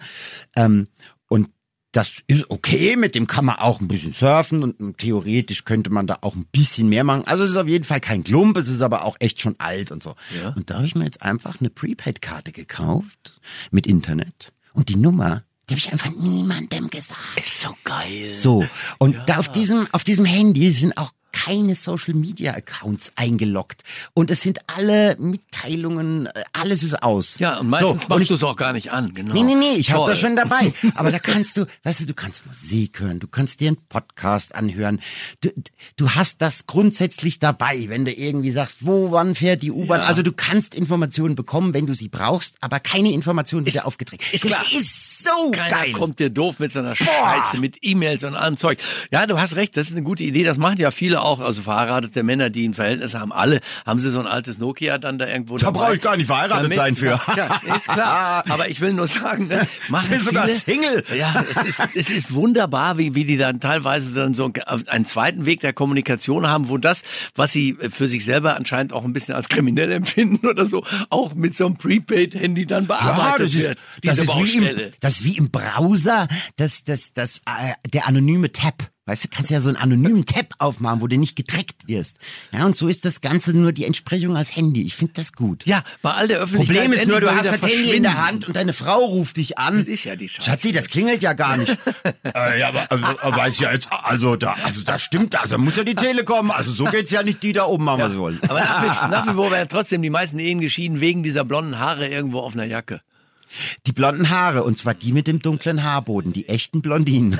Ähm, 0.56 0.88
und 1.28 1.48
das 1.92 2.22
ist 2.26 2.50
okay, 2.50 2.96
mit 2.96 3.14
dem 3.14 3.26
kann 3.26 3.44
man 3.44 3.56
auch 3.56 3.80
ein 3.80 3.88
bisschen 3.88 4.12
surfen 4.14 4.62
und 4.62 4.80
ähm, 4.80 4.96
theoretisch 4.96 5.64
könnte 5.64 5.90
man 5.90 6.06
da 6.06 6.18
auch 6.22 6.34
ein 6.34 6.46
bisschen 6.50 6.88
mehr 6.88 7.04
machen. 7.04 7.26
Also 7.26 7.44
es 7.44 7.50
ist 7.50 7.56
auf 7.56 7.68
jeden 7.68 7.84
Fall 7.84 8.00
kein 8.00 8.24
Klump, 8.24 8.56
es 8.56 8.68
ist 8.68 8.80
aber 8.80 9.04
auch 9.04 9.16
echt 9.20 9.40
schon 9.40 9.56
alt 9.58 9.90
und 9.90 10.02
so. 10.02 10.14
Ja. 10.42 10.50
Und 10.50 10.70
da 10.70 10.76
habe 10.76 10.86
ich 10.86 10.94
mir 10.94 11.04
jetzt 11.04 11.22
einfach 11.22 11.60
eine 11.60 11.68
Prepaid-Karte 11.70 12.52
gekauft 12.52 13.40
mit 13.70 13.86
Internet 13.86 14.52
und 14.72 14.88
die 14.88 14.96
Nummer, 14.96 15.44
die 15.68 15.74
habe 15.74 15.78
ich 15.80 15.92
einfach 15.92 16.10
niemandem 16.16 16.88
gesagt. 16.88 17.18
ist 17.36 17.60
so 17.60 17.74
geil. 17.84 18.30
So, 18.34 18.66
und 18.98 19.16
da 19.26 19.36
auf 19.38 19.52
diesem, 19.52 19.86
auf 19.92 20.02
diesem 20.04 20.24
Handy 20.24 20.70
sind 20.70 20.96
auch 20.96 21.12
keine 21.44 21.74
Social 21.74 22.14
Media 22.14 22.52
Accounts 22.54 23.12
eingeloggt. 23.16 23.82
Und 24.14 24.30
es 24.30 24.42
sind 24.42 24.60
alle 24.68 25.16
Mitteilungen, 25.18 26.26
äh, 26.26 26.44
alles 26.52 26.82
ist 26.82 27.02
aus. 27.02 27.38
Ja, 27.38 27.58
und 27.58 27.68
meistens 27.68 28.02
so, 28.02 28.08
machst 28.08 28.30
du 28.30 28.34
es 28.34 28.44
auch 28.44 28.56
gar 28.56 28.72
nicht 28.72 28.92
an, 28.92 29.12
genau. 29.14 29.34
Nee, 29.34 29.42
nee, 29.42 29.54
nee, 29.54 29.72
ich 29.72 29.90
habe 29.90 30.08
das 30.08 30.20
schon 30.20 30.36
dabei. 30.36 30.72
Aber 30.94 31.10
da 31.10 31.18
kannst 31.18 31.56
du, 31.56 31.66
weißt 31.82 32.00
du, 32.00 32.06
du 32.06 32.14
kannst 32.14 32.46
Musik 32.46 33.00
hören, 33.00 33.18
du 33.18 33.26
kannst 33.26 33.60
dir 33.60 33.68
einen 33.68 33.78
Podcast 33.88 34.54
anhören. 34.54 35.00
Du, 35.40 35.50
du 35.96 36.10
hast 36.10 36.42
das 36.42 36.66
grundsätzlich 36.66 37.38
dabei, 37.38 37.86
wenn 37.88 38.04
du 38.04 38.12
irgendwie 38.12 38.52
sagst, 38.52 38.86
wo, 38.86 39.10
wann 39.10 39.34
fährt 39.34 39.62
die 39.62 39.72
U-Bahn. 39.72 40.00
Ja. 40.00 40.06
Also 40.06 40.22
du 40.22 40.32
kannst 40.32 40.74
Informationen 40.74 41.34
bekommen, 41.34 41.74
wenn 41.74 41.86
du 41.86 41.94
sie 41.94 42.08
brauchst, 42.08 42.56
aber 42.60 42.78
keine 42.80 43.12
Informationen 43.12 43.66
wieder 43.66 43.86
aufgedreht. 43.86 44.22
ist 44.32 44.44
das 44.44 44.50
klar. 44.50 44.64
ist 44.80 45.11
so 45.24 45.50
Keiner 45.50 45.68
geil. 45.68 45.92
kommt 45.92 46.18
dir 46.18 46.30
doof 46.30 46.58
mit 46.58 46.72
seiner 46.72 46.94
Scheiße, 46.94 47.58
mit 47.58 47.78
E-Mails 47.82 48.24
und 48.24 48.34
allem 48.34 48.56
Zeug. 48.56 48.78
Ja, 49.10 49.26
du 49.26 49.38
hast 49.40 49.56
recht, 49.56 49.76
das 49.76 49.86
ist 49.86 49.92
eine 49.92 50.02
gute 50.02 50.22
Idee. 50.24 50.44
Das 50.44 50.58
machen 50.58 50.78
ja 50.78 50.90
viele 50.90 51.22
auch, 51.22 51.40
also 51.40 51.62
verheiratete 51.62 52.22
Männer, 52.22 52.50
die 52.50 52.66
ein 52.68 52.74
Verhältnis 52.74 53.14
haben. 53.14 53.32
Alle 53.32 53.60
haben 53.86 53.98
sie 53.98 54.10
so 54.10 54.20
ein 54.20 54.26
altes 54.26 54.58
Nokia 54.58 54.98
dann 54.98 55.18
da 55.18 55.26
irgendwo 55.26 55.56
Da 55.58 55.70
brauche 55.70 55.94
ich 55.96 56.00
gar 56.00 56.16
nicht 56.16 56.26
verheiratet 56.26 56.64
Damit- 56.64 56.76
sein 56.76 56.96
für. 56.96 57.20
Ja, 57.36 57.60
ist 57.76 57.88
klar. 57.88 58.44
Aber 58.48 58.68
ich 58.68 58.80
will 58.80 58.92
nur 58.92 59.06
sagen, 59.08 59.46
ne, 59.48 59.66
machen 59.88 60.08
bin 60.10 60.20
sogar 60.20 60.46
viele, 60.46 60.58
Single. 60.58 61.04
Ja, 61.16 61.44
es 61.50 61.62
ist, 61.64 61.82
es 61.94 62.10
ist 62.10 62.34
wunderbar, 62.34 62.98
wie, 62.98 63.14
wie 63.14 63.24
die 63.24 63.36
dann 63.36 63.60
teilweise 63.60 64.14
dann 64.14 64.34
so 64.34 64.50
einen 64.86 65.04
zweiten 65.04 65.46
Weg 65.46 65.60
der 65.60 65.72
Kommunikation 65.72 66.48
haben, 66.48 66.68
wo 66.68 66.78
das, 66.78 67.02
was 67.36 67.52
sie 67.52 67.76
für 67.90 68.08
sich 68.08 68.24
selber 68.24 68.56
anscheinend 68.56 68.92
auch 68.92 69.04
ein 69.04 69.12
bisschen 69.12 69.34
als 69.34 69.48
kriminell 69.48 69.90
empfinden 69.92 70.46
oder 70.46 70.66
so, 70.66 70.84
auch 71.10 71.34
mit 71.34 71.56
so 71.56 71.66
einem 71.66 71.76
Prepaid-Handy 71.76 72.66
dann 72.66 72.86
bearbeitet 72.86 73.46
das 73.46 73.54
ist, 73.54 73.60
wird. 73.62 73.78
das, 74.02 74.16
Diese 74.16 74.22
ist 74.22 74.28
wie 74.28 74.56
im, 74.58 74.64
Baustelle. 74.64 74.90
das 75.00 75.11
ist 75.12 75.24
wie 75.24 75.36
im 75.36 75.50
Browser, 75.50 76.28
das, 76.56 76.84
das, 76.84 77.12
das, 77.12 77.38
äh, 77.38 77.72
der 77.88 78.06
anonyme 78.06 78.52
Tab. 78.52 78.90
Weißt 79.04 79.24
du, 79.24 79.28
kannst 79.28 79.50
ja 79.50 79.60
so 79.60 79.68
einen 79.68 79.78
anonymen 79.78 80.24
Tab 80.26 80.54
aufmachen, 80.58 81.00
wo 81.00 81.08
du 81.08 81.18
nicht 81.18 81.34
getrackt 81.34 81.88
wirst. 81.88 82.18
Ja, 82.52 82.64
und 82.66 82.76
so 82.76 82.86
ist 82.86 83.04
das 83.04 83.20
Ganze 83.20 83.52
nur 83.52 83.72
die 83.72 83.84
Entsprechung 83.84 84.36
als 84.36 84.54
Handy. 84.54 84.82
Ich 84.82 84.94
finde 84.94 85.14
das 85.14 85.32
gut. 85.32 85.66
Ja, 85.66 85.82
bei 86.02 86.12
all 86.12 86.28
der 86.28 86.38
Öffentlichkeit. 86.38 86.76
Problem 86.76 86.92
ist 86.92 87.08
nur, 87.08 87.20
du 87.20 87.34
hast 87.34 87.46
das 87.46 87.62
Handy 87.62 87.96
in 87.96 88.04
der 88.04 88.24
Hand 88.24 88.46
und 88.46 88.54
deine 88.54 88.72
Frau 88.72 89.00
ruft 89.00 89.38
dich 89.38 89.58
an. 89.58 89.76
Das 89.76 89.88
ist 89.88 90.04
ja 90.04 90.14
die 90.14 90.28
Scheiße. 90.28 90.48
Schatzi, 90.48 90.70
das 90.70 90.86
klingelt 90.86 91.20
ja 91.20 91.32
gar 91.32 91.56
nicht. 91.56 91.76
äh, 92.22 92.60
ja, 92.60 92.68
aber 92.68 92.92
also, 92.92 93.04
äh, 93.04 93.36
weiß 93.36 93.58
ja 93.58 93.72
jetzt, 93.72 93.88
also 93.90 94.36
da, 94.36 94.56
also 94.62 94.82
das 94.82 95.02
stimmt, 95.02 95.34
also 95.34 95.58
muss 95.58 95.74
ja 95.74 95.82
die 95.82 95.96
Telekom, 95.96 96.52
also 96.52 96.70
so 96.70 96.84
geht's 96.84 97.10
ja 97.10 97.24
nicht, 97.24 97.42
die 97.42 97.52
da 97.52 97.64
oben 97.64 97.84
machen, 97.84 98.02
was 98.02 98.12
sie 98.12 98.18
wollen. 98.18 98.40
Aber 98.44 98.60
nach 98.60 98.82
wie, 98.82 98.86
nach 99.10 99.26
wie 99.26 99.34
vor 99.34 99.50
werden 99.50 99.68
trotzdem 99.68 100.00
die 100.02 100.10
meisten 100.10 100.38
Ehen 100.38 100.60
geschieden 100.60 101.00
wegen 101.00 101.24
dieser 101.24 101.44
blonden 101.44 101.80
Haare 101.80 102.06
irgendwo 102.06 102.38
auf 102.38 102.54
einer 102.54 102.66
Jacke. 102.66 103.00
Die 103.86 103.92
blonden 103.92 104.30
Haare, 104.30 104.62
und 104.64 104.78
zwar 104.78 104.94
die 104.94 105.12
mit 105.12 105.26
dem 105.26 105.40
dunklen 105.40 105.82
Haarboden, 105.82 106.32
die 106.32 106.48
echten 106.48 106.82
Blondinen. 106.82 107.38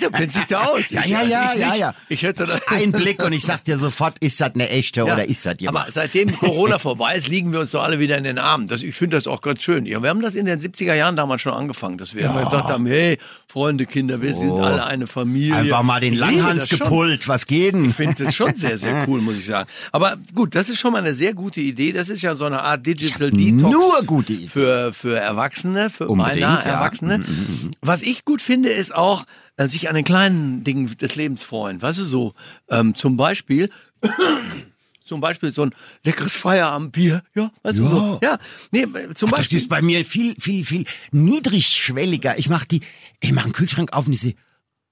Du 0.00 0.10
kennst 0.10 0.36
dich 0.36 0.44
da 0.44 0.64
aus. 0.66 0.90
Ja, 0.90 1.02
Ich- 1.04 1.10
ja, 1.10 1.18
also 1.20 1.30
ja, 1.32 1.54
ja, 1.54 1.74
ja. 1.74 1.94
Ich 2.08 2.22
hätte 2.22 2.46
da 2.46 2.58
Ein 2.68 2.92
Blick 2.92 3.22
und 3.22 3.32
ich 3.32 3.44
sag 3.44 3.64
dir 3.64 3.78
sofort, 3.78 4.18
ist 4.20 4.40
das 4.40 4.54
eine 4.54 4.68
echte 4.68 5.00
Ja, 5.00 5.04
oder 5.14 5.24
ist 5.24 5.44
das 5.46 5.56
jemand? 5.60 5.78
Aber 5.84 5.92
seitdem 5.92 6.36
Corona 6.38 6.78
vorbei 6.78 7.14
ist, 7.16 7.28
liegen 7.28 7.52
wir 7.52 7.60
uns 7.60 7.72
doch 7.72 7.82
alle 7.82 7.98
wieder 7.98 8.16
in 8.18 8.24
den 8.24 8.38
Armen. 8.38 8.68
Das, 8.68 8.82
ich 8.82 8.94
finde 8.94 9.16
das 9.16 9.26
auch 9.26 9.40
ganz 9.40 9.62
schön. 9.62 9.86
Ja, 9.86 10.02
wir 10.02 10.08
haben 10.10 10.20
das 10.22 10.34
in 10.34 10.46
den 10.46 10.60
70er 10.60 10.94
Jahren 10.94 11.16
damals 11.16 11.42
schon 11.42 11.52
angefangen, 11.52 11.98
dass 11.98 12.14
wir 12.14 12.24
immer 12.24 12.44
gesagt 12.44 12.68
haben, 12.68 12.86
hey, 12.86 13.18
Freunde, 13.46 13.86
Kinder, 13.86 14.22
wir 14.22 14.34
sind 14.34 14.50
Oh. 14.50 14.62
alle 14.62 14.84
eine 14.84 15.06
Familie. 15.06 15.54
Einfach 15.56 15.82
mal 15.82 16.00
den 16.00 16.14
Langhans 16.14 16.68
gepullt, 16.68 17.26
was 17.28 17.46
geht 17.46 17.74
denn? 17.74 17.90
Ich 17.90 17.96
finde 17.96 18.24
das 18.24 18.34
schon 18.34 18.54
sehr, 18.56 18.78
sehr 18.78 19.06
cool, 19.08 19.20
muss 19.20 19.36
ich 19.38 19.46
sagen. 19.46 19.68
Aber 19.92 20.16
gut, 20.34 20.54
das 20.54 20.68
ist 20.68 20.78
schon 20.78 20.92
mal 20.92 20.98
eine 20.98 21.14
sehr 21.14 21.34
gute 21.34 21.60
Idee. 21.60 21.92
Das 21.92 22.08
ist 22.08 22.22
ja 22.22 22.34
so 22.36 22.44
eine 22.44 22.62
Art 22.62 22.86
Digital 22.86 23.30
Detox. 23.30 23.62
nur 23.62 24.02
gute 24.06 24.32
Ideen. 24.34 24.48
Für, 24.48 24.92
für 25.00 25.18
Erwachsene, 25.18 25.88
für 25.88 26.08
Unbedingt, 26.08 26.40
beinahe 26.40 26.64
ja. 26.64 26.72
Erwachsene. 26.74 27.24
Was 27.80 28.02
ich 28.02 28.24
gut 28.26 28.42
finde, 28.42 28.68
ist 28.68 28.94
auch, 28.94 29.24
äh, 29.56 29.66
sich 29.66 29.88
an 29.88 29.94
den 29.94 30.04
kleinen 30.04 30.62
Dingen 30.62 30.94
des 30.98 31.16
Lebens 31.16 31.42
freuen. 31.42 31.80
Weißt 31.80 31.98
du, 31.98 32.04
so, 32.04 32.34
ähm, 32.68 32.94
zum 32.94 33.16
Beispiel, 33.16 33.70
zum 35.04 35.20
Beispiel 35.20 35.52
so 35.52 35.62
ein 35.62 35.74
leckeres 36.04 36.36
Feierabendbier. 36.36 37.22
Ja, 37.34 37.50
weißt 37.62 37.78
du, 37.78 37.84
Ja. 37.84 37.88
so. 37.90 38.20
Ja, 38.22 38.38
nee, 38.72 38.84
zum 39.14 39.28
Ach, 39.28 39.30
das 39.30 39.30
Beispiel. 39.30 39.58
ist 39.58 39.68
bei 39.68 39.80
mir 39.82 40.04
viel, 40.04 40.34
viel, 40.38 40.64
viel 40.64 40.84
niedrigschwelliger. 41.12 42.38
Ich 42.38 42.48
mach 42.48 42.64
die, 42.66 42.80
ich 43.22 43.32
mach 43.32 43.44
einen 43.44 43.52
Kühlschrank 43.54 43.92
auf 43.94 44.06
und 44.06 44.12
ich 44.12 44.20
sehe, 44.20 44.34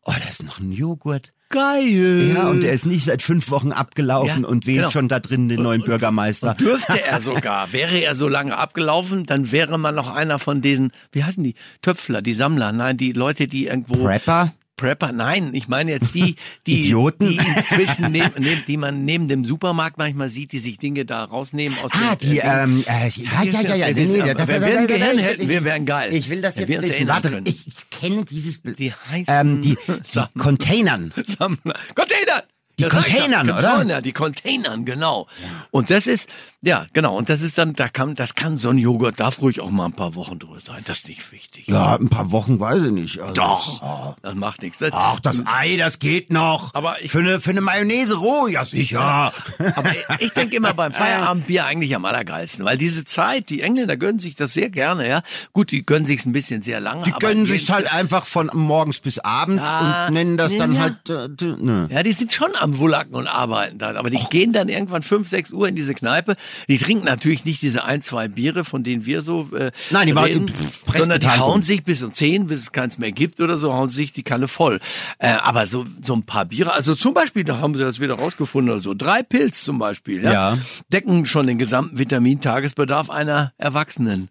oh, 0.05 0.13
da 0.21 0.29
ist 0.29 0.43
noch 0.43 0.59
ein 0.59 0.73
Joghurt. 0.73 1.33
Geil. 1.51 2.33
Ja, 2.35 2.49
und 2.49 2.63
der 2.63 2.75
ist 2.75 2.85
nicht 2.85 3.05
seit 3.05 3.23
fünf 3.23 3.51
Wochen 3.51 3.73
abgelaufen 3.73 4.43
Ja, 4.43 4.49
und 4.49 4.67
wählt 4.67 4.79
genau. 4.81 4.91
schon 4.91 5.09
da 5.09 5.19
drin 5.19 5.49
den 5.49 5.63
neuen 5.63 5.83
Bürgermeister. 5.83 6.55
Dürfte 6.61 7.03
er 7.03 7.21
sogar. 7.21 7.73
Wäre 7.73 7.97
er 7.99 8.15
so 8.15 8.29
lange 8.29 8.57
abgelaufen, 8.57 9.25
dann 9.25 9.51
wäre 9.51 9.79
man 9.79 9.95
noch 9.95 10.15
einer 10.15 10.39
von 10.39 10.61
diesen, 10.61 10.93
wie 11.11 11.25
heißen 11.25 11.43
die? 11.43 11.55
Töpfler, 11.81 12.21
die 12.21 12.35
Sammler, 12.35 12.73
nein, 12.73 12.99
die 12.99 13.13
Leute, 13.13 13.49
die 13.49 13.67
irgendwo. 13.67 14.05
Prepper? 14.05 14.53
Prepper, 14.79 15.13
nein, 15.13 15.53
ich 15.53 15.69
meine 15.69 15.91
jetzt 15.91 16.15
die, 16.15 16.37
die, 16.67 16.81
Idioten? 16.81 17.29
die 17.29 17.37
inzwischen, 17.37 18.11
neben, 18.11 18.43
neben, 18.43 18.65
die 18.67 18.77
man 18.79 19.05
neben 19.05 19.29
dem 19.29 19.45
Supermarkt 19.45 19.99
manchmal 19.99 20.31
sieht, 20.31 20.53
die 20.53 20.61
sich 20.61 20.79
Dinge 20.79 21.05
da 21.05 21.25
rausnehmen 21.25 21.77
aus 21.83 21.91
Ah, 21.93 22.17
dem, 22.17 22.31
die, 22.31 22.39
äh, 22.39 22.63
ähm, 22.63 22.85
äh, 22.87 23.09
ja, 23.09 23.43
ja, 23.43 23.61
ja, 23.61 23.75
ja, 23.75 23.97
Wir 23.97 24.07
nee, 24.07 24.13
nee, 24.13 24.19
das, 24.19 24.27
wir 24.27 24.35
das, 24.35 24.47
das, 24.47 24.61
das, 24.61 24.87
Gehirn 24.87 25.19
hätten, 25.19 25.49
wir 25.49 25.65
wären 25.65 25.85
geil. 25.85 26.15
Ich 26.15 26.31
will 26.31 26.41
das 26.41 26.57
jetzt 26.57 26.69
wir 26.69 26.81
wissen. 26.81 27.09
Warte, 27.09 27.29
können. 27.31 27.47
ich 27.47 27.67
kenne 27.91 28.25
dieses, 28.25 28.63
Die 28.63 28.93
heißen 28.93 29.35
ähm, 29.35 29.61
die, 29.61 29.77
die. 30.15 30.39
Containern. 30.39 31.13
Sammler. 31.27 31.75
Container! 31.95 32.45
Die 32.79 32.83
Ja, 32.85 32.91
sag 32.91 33.09
ich 33.09 33.15
doch. 33.15 33.21
Containern, 33.23 33.51
oder? 33.51 33.69
Container, 33.71 34.03
die 34.03 34.13
Containern, 34.13 34.85
genau. 34.85 35.27
Und 35.71 35.91
das 35.91 36.07
ist, 36.07 36.29
ja, 36.63 36.87
genau. 36.93 37.17
Und 37.17 37.29
das 37.29 37.41
ist 37.43 37.59
dann, 37.59 37.73
da 37.75 37.89
kann, 37.89 38.15
das 38.15 38.35
kann 38.35 38.59
so 38.59 38.71
ein 38.71 38.79
Joghurt, 38.79 39.19
darf 39.21 39.41
ruhig 39.41 39.61
auch 39.61 39.71
mal 39.71 39.87
ein 39.87 39.93
paar 39.93 40.15
Wochen 40.15 40.39
drüber 40.39 40.61
sein. 40.61 40.83
Das 40.85 40.99
ist 40.99 41.09
nicht 41.09 41.31
wichtig. 41.33 41.67
Ja, 41.67 41.97
ein 41.97 42.09
paar 42.09 42.31
Wochen 42.31 42.61
weiß 42.61 42.85
ich 42.85 42.93
nicht. 42.93 43.21
Also, 43.21 43.35
Doch. 43.35 44.17
Das 44.23 44.35
macht 44.35 44.63
nichts. 44.63 44.79
Das, 44.79 44.91
Ach, 44.93 45.21
das 45.21 45.43
Ei, 45.47 45.77
das 45.77 45.99
geht 45.99 46.33
noch. 46.33 46.75
Aber 46.75 47.03
ich- 47.03 47.11
für 47.11 47.19
eine, 47.19 47.41
für 47.41 47.51
eine 47.51 47.61
Mayonnaise 47.61 48.15
roh, 48.15 48.47
ja 48.47 48.65
sicher. 48.65 49.33
Aber 49.75 49.91
ich 50.21 50.31
denke 50.33 50.57
immer 50.57 50.75
beim 50.75 50.93
Feierabendbier 50.93 51.67
eigentlich 51.67 51.95
am 51.97 52.05
allergeilsten, 52.05 52.65
weil 52.65 52.79
diese 52.79 53.05
Zeit, 53.05 53.51
die 53.51 53.61
Engländer 53.63 53.97
gönnen 53.97 54.19
sich 54.19 54.37
das 54.37 54.53
sehr 54.53 54.71
gerne, 54.71 55.09
ja. 55.09 55.23
Gut, 55.53 55.71
die 55.71 55.85
gönnen 55.85 56.07
sich 56.07 56.25
ein 56.27 56.33
bisschen 56.33 56.63
sehr 56.63 56.81
lange. 56.81 57.03
Die 57.05 57.11
aber 57.13 57.19
gönnen 57.27 57.47
sich 57.47 57.71
halt 57.71 57.93
einfach 57.93 58.27
von 58.27 58.51
morgens 58.53 59.01
bis 59.01 59.19
abends 59.19 59.65
Ja, 59.65 60.07
und 60.07 60.15
nennen 60.15 60.37
das 60.37 60.53
ja, 60.53 60.59
dann 60.59 60.75
ja. 60.75 60.81
halt, 60.81 61.09
äh, 61.09 61.45
ne. 61.61 61.89
Ja, 61.91 62.03
die 62.03 62.13
sind 62.13 62.33
schon 62.33 62.51
am 62.57 62.68
am 62.69 62.79
Wullacken 62.79 63.15
und 63.15 63.27
arbeiten 63.27 63.79
da. 63.79 63.95
Aber 63.95 64.11
die 64.11 64.17
Och. 64.17 64.31
gehen 64.31 64.53
dann 64.53 64.69
irgendwann 64.69 65.03
fünf, 65.03 65.29
sechs 65.29 65.53
Uhr 65.53 65.69
in 65.69 65.75
diese 65.75 65.95
Kneipe. 65.95 66.37
Die 66.69 66.79
trinken 66.79 67.05
natürlich 67.05 67.45
nicht 67.45 67.63
diese 67.63 67.85
ein, 67.85 68.03
zwei 68.03 68.29
Biere, 68.29 68.65
von 68.65 68.83
denen 68.83 69.07
wir 69.07 69.23
so 69.23 69.49
äh, 69.57 69.71
Nein, 69.91 70.07
die 70.07 70.13
reden, 70.13 70.49
pff, 70.49 70.83
sondern 70.97 71.21
die 71.21 71.29
hauen 71.29 71.63
sich 71.63 71.85
bis 71.85 72.03
um 72.03 72.13
zehn, 72.13 72.47
bis 72.47 72.61
es 72.61 72.73
keins 72.73 72.99
mehr 72.99 73.13
gibt 73.13 73.41
oder 73.41 73.59
so, 73.59 73.73
hauen 73.73 73.91
sich 73.91 74.13
die 74.13 74.23
Kanne 74.23 74.49
voll. 74.49 74.81
Äh, 75.19 75.29
aber 75.29 75.67
so 75.67 75.85
so 76.03 76.15
ein 76.15 76.23
paar 76.23 76.45
Biere, 76.45 76.73
also 76.73 76.95
zum 76.95 77.15
Beispiel, 77.15 77.45
da 77.45 77.59
haben 77.59 77.75
sie 77.75 77.83
das 77.83 78.01
wieder 78.01 78.15
rausgefunden 78.15 78.73
oder 78.73 78.81
so, 78.81 78.95
drei 78.95 79.23
Pilz 79.23 79.63
zum 79.63 79.79
Beispiel, 79.79 80.23
ja, 80.23 80.33
ja. 80.33 80.59
decken 80.93 81.27
schon 81.27 81.47
den 81.47 81.59
gesamten 81.59 81.99
Vitamintagesbedarf 81.99 83.11
einer 83.11 83.53
Erwachsenen. 83.59 84.29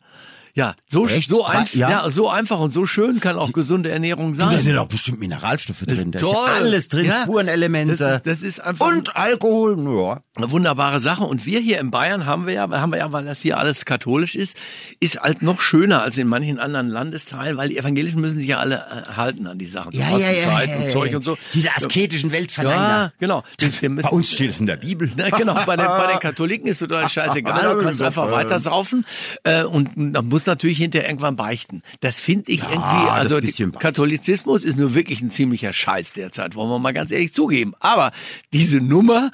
Ja, 0.58 0.74
so, 0.90 1.08
Echt? 1.08 1.30
so, 1.30 1.46
ein, 1.46 1.68
ja. 1.74 1.92
ja. 1.92 2.10
so 2.10 2.32
einfach 2.32 2.60
und 2.60 2.74
so 2.74 2.88
schön 2.88 3.20
kann 3.20 3.36
auch 3.36 3.54
gesunde 3.54 3.92
Ernährung 3.92 4.34
sein. 4.34 4.56
da 4.56 4.60
sind 4.60 4.76
auch 4.76 4.88
bestimmt 4.88 5.20
Mineralstoffe 5.20 5.82
drin. 5.82 6.12
Da 6.12 6.18
ist 6.18 6.26
alles 6.26 6.88
drin, 6.88 7.06
ja. 7.06 7.22
Spurenelemente. 7.22 7.96
Das, 7.96 8.24
das, 8.24 8.42
ist 8.42 8.60
einfach. 8.62 8.88
Und 8.88 9.16
Alkohol, 9.16 9.78
ja. 9.78 10.22
Eine 10.36 10.50
wunderbare 10.50 11.00
Sache. 11.00 11.26
Und 11.26 11.46
wir 11.46 11.60
hier 11.60 11.80
in 11.80 11.92
Bayern 11.92 12.26
haben 12.26 12.48
wir 12.48 12.56
ja, 12.56 12.68
haben 12.72 12.92
wir 12.92 12.98
ja, 12.98 13.12
weil 13.12 13.26
das 13.26 13.40
hier 13.40 13.60
alles 13.60 13.86
katholisch 13.86 14.34
ist, 14.34 14.58
ist 15.00 15.22
halt 15.22 15.44
noch 15.44 15.62
schöner 15.62 16.02
als 16.02 16.18
in 16.18 16.28
manchen 16.28 16.58
anderen 16.58 16.88
Landesteilen, 16.88 17.56
weil 17.56 17.70
die 17.70 17.78
Evangelischen 17.78 18.20
müssen 18.20 18.40
sich 18.40 18.48
ja 18.48 18.58
alle 18.58 18.78
äh, 18.78 19.16
halten 19.16 19.46
an 19.46 19.60
die 19.60 19.68
Sachen. 19.68 19.92
Ja, 19.92 20.10
ja, 20.18 20.32
ja, 20.32 20.64
ja, 20.64 20.76
und 20.76 20.90
Zeug 20.90 21.16
und 21.16 21.24
so. 21.24 21.38
Diese 21.54 21.76
asketischen 21.76 22.32
Weltverleihner. 22.32 22.80
Ja, 22.80 23.12
genau. 23.20 23.44
Die, 23.60 23.70
die 23.70 23.90
bei 23.90 24.10
uns 24.10 24.32
steht 24.32 24.50
es 24.50 24.60
in 24.60 24.66
der 24.66 24.78
Bibel. 24.78 25.12
Na, 25.16 25.30
genau. 25.30 25.54
Bei 25.68 25.78
den, 25.78 25.86
bei 25.86 26.08
den 26.08 26.20
Katholiken 26.20 26.68
ist 26.68 26.82
es 26.82 26.88
total 26.88 27.08
scheißegal. 27.08 27.76
Du 27.76 27.84
kannst 27.84 28.02
einfach 28.02 28.32
weiter 28.32 28.60
saufen. 28.60 29.06
Äh, 29.44 29.64
und 29.64 29.92
dann 29.96 30.28
muss 30.28 30.47
natürlich 30.48 30.78
hinterher 30.78 31.08
irgendwann 31.08 31.36
beichten. 31.36 31.84
Das 32.00 32.20
finde 32.20 32.52
ich 32.52 32.62
ja, 32.62 32.70
irgendwie, 32.70 33.10
also 33.10 33.40
Katholizismus 33.80 34.64
ist 34.64 34.78
nur 34.78 34.96
wirklich 34.96 35.22
ein 35.22 35.30
ziemlicher 35.30 35.74
Scheiß 35.74 36.14
derzeit, 36.14 36.56
wollen 36.56 36.70
wir 36.70 36.80
mal 36.80 36.94
ganz 36.94 37.12
ehrlich 37.12 37.34
zugeben. 37.34 37.74
Aber 37.80 38.12
diese 38.54 38.80
Nummer, 38.80 39.32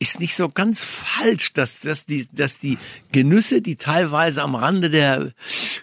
ist 0.00 0.20
nicht 0.20 0.36
so 0.36 0.48
ganz 0.48 0.84
falsch, 0.84 1.52
dass, 1.52 1.80
dass, 1.80 2.06
die, 2.06 2.28
dass 2.32 2.58
die 2.60 2.78
Genüsse, 3.10 3.60
die 3.60 3.74
teilweise 3.74 4.42
am 4.42 4.54
Rande 4.54 4.90
der 4.90 5.32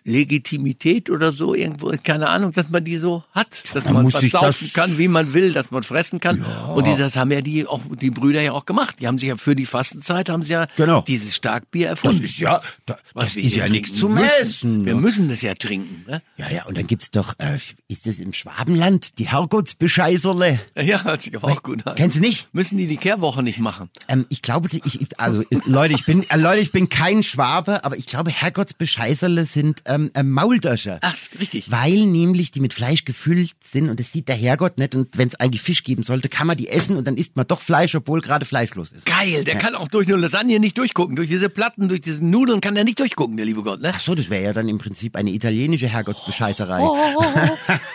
Legitimität 0.06 1.10
oder 1.10 1.34
so 1.34 1.54
irgendwo, 1.54 1.92
keine 2.02 2.30
Ahnung, 2.30 2.54
dass 2.54 2.70
man 2.70 2.86
die 2.86 2.96
so 2.96 3.24
hat, 3.32 3.64
dass 3.74 3.84
man, 3.86 4.04
man 4.04 4.12
versaufen 4.12 4.72
kann, 4.74 4.98
wie 4.98 5.10
man 5.10 5.34
will, 5.34 5.52
dass 5.52 5.70
man 5.72 5.84
fressen 5.84 6.22
kann. 6.22 6.38
Ja. 6.38 6.66
Und 6.68 6.88
das 6.88 7.18
haben 7.18 7.32
ja 7.32 7.42
die 7.42 7.68
auch 7.68 7.82
die 8.00 8.10
Brüder 8.10 8.42
ja 8.42 8.54
auch 8.54 8.66
gemacht. 8.66 8.98
Die 9.02 9.08
haben 9.08 9.18
sich 9.18 9.28
ja 9.28 9.36
für 9.36 9.54
die 9.56 9.66
Fastenzeit 9.66 10.30
haben 10.30 10.44
sie 10.44 10.54
ja 10.54 10.68
genau. 10.78 11.02
dieses 11.02 11.36
Starkbier 11.36 11.90
erfunden. 11.90 12.22
Das 12.22 12.30
ist 12.32 12.40
ja, 12.40 12.62
das, 12.86 12.98
das 13.14 13.36
ist 13.36 13.56
ja 13.56 13.68
nichts 13.68 13.98
zu 13.98 14.08
messen. 14.08 14.86
Wir 14.86 14.96
müssen 14.96 15.28
das 15.28 15.42
ja 15.42 15.56
trinken. 15.56 16.06
Ne? 16.10 16.22
Ja, 16.38 16.50
ja. 16.50 16.66
Und 16.66 16.78
dann 16.78 16.88
gibt's 16.88 17.12
doch, 17.12 17.34
äh, 17.40 17.58
ist 17.90 18.08
das 18.08 18.20
im 18.20 18.32
Schwabenland 18.32 19.20
die 19.20 19.28
Herrgottsbescheißerle? 19.28 20.60
Ja, 20.76 21.04
hört 21.04 21.22
sich 21.22 21.36
auch 21.44 21.64
gut 21.64 21.86
an. 21.86 21.96
Kennst 21.96 22.18
du 22.18 22.22
nicht? 22.22 22.48
Müssen 22.54 22.78
die 22.78 22.88
die 22.88 22.98
Kehrwoche 22.98 23.44
nicht 23.44 23.60
machen? 23.60 23.90
Ähm, 24.08 24.26
ich 24.30 24.42
glaube, 24.42 24.70
ich, 24.72 25.00
also 25.18 25.44
Leute, 25.66 25.94
ich 25.94 26.06
bin, 26.06 26.24
äh, 26.30 26.38
Leute, 26.38 26.62
ich 26.62 26.72
bin 26.72 26.90
kein 26.90 27.24
Schwabe, 27.24 27.84
aber 27.84 27.98
ich 27.98 28.06
glaube, 28.06 28.32
Herrgottsbescheißerle 28.32 29.46
sind 29.46 29.82
ähm, 29.86 30.12
äh, 30.14 30.24
Mauldöscher. 30.24 31.00
Ach, 31.02 31.16
richtig. 31.40 31.72
Weil 31.72 32.06
nämlich 32.06 32.52
die 32.52 32.60
mit 32.60 32.74
Fleisch 32.74 33.06
gefüllt 33.06 33.52
sind 33.72 33.90
und 33.90 34.00
das 34.00 34.12
sieht 34.12 34.28
der 34.28 34.36
Herrgott 34.36 34.78
nicht. 34.78 34.96
Und 34.96 35.18
wenn 35.18 35.28
es 35.28 35.36
eigentlich 35.36 35.62
Fisch 35.62 35.84
geben 35.84 36.04
sollte, 36.04 36.30
kann 36.30 36.48
man 36.48 36.58
die 36.58 36.70
essen 36.70 36.96
und 36.96 37.06
dann 37.06 37.18
isst 37.18 37.36
man 37.36 37.48
doch 37.48 37.62
Fleisch, 37.62 37.96
obwohl 37.96 38.22
gerade 38.22 38.46
fleischlos 38.46 38.92
ist. 38.92 39.06
Geil, 39.06 39.44
der 39.44 39.56
ja. 39.56 39.60
kann 39.60 39.76
auch 39.76 39.88
durch 39.88 40.08
eine 40.08 40.18
Lasagne 40.18 40.60
nicht 40.60 40.78
durchgucken. 40.78 41.16
Durch 41.16 41.30
diese 41.30 41.50
Platten, 41.50 41.88
durch 41.88 42.02
diese 42.02 42.24
Nudeln 42.24 42.62
kann 42.62 42.76
er 42.76 42.84
nicht 42.84 43.00
durchgucken, 43.00 43.38
der 43.38 43.46
liebe 43.46 43.64
Gott. 43.64 43.82
Ne? 43.82 43.92
Ach 43.94 44.00
so, 44.00 44.16
das 44.16 44.30
wäre 44.30 44.44
ja 44.44 44.54
dann 44.54 44.70
im 44.70 44.78
Prinzip 44.78 45.16
eine 45.16 45.32
italienische 45.32 45.88
Herrgottsbescheißerei. 45.88 46.82
Oh, 46.82 46.98
oh, 47.18 47.22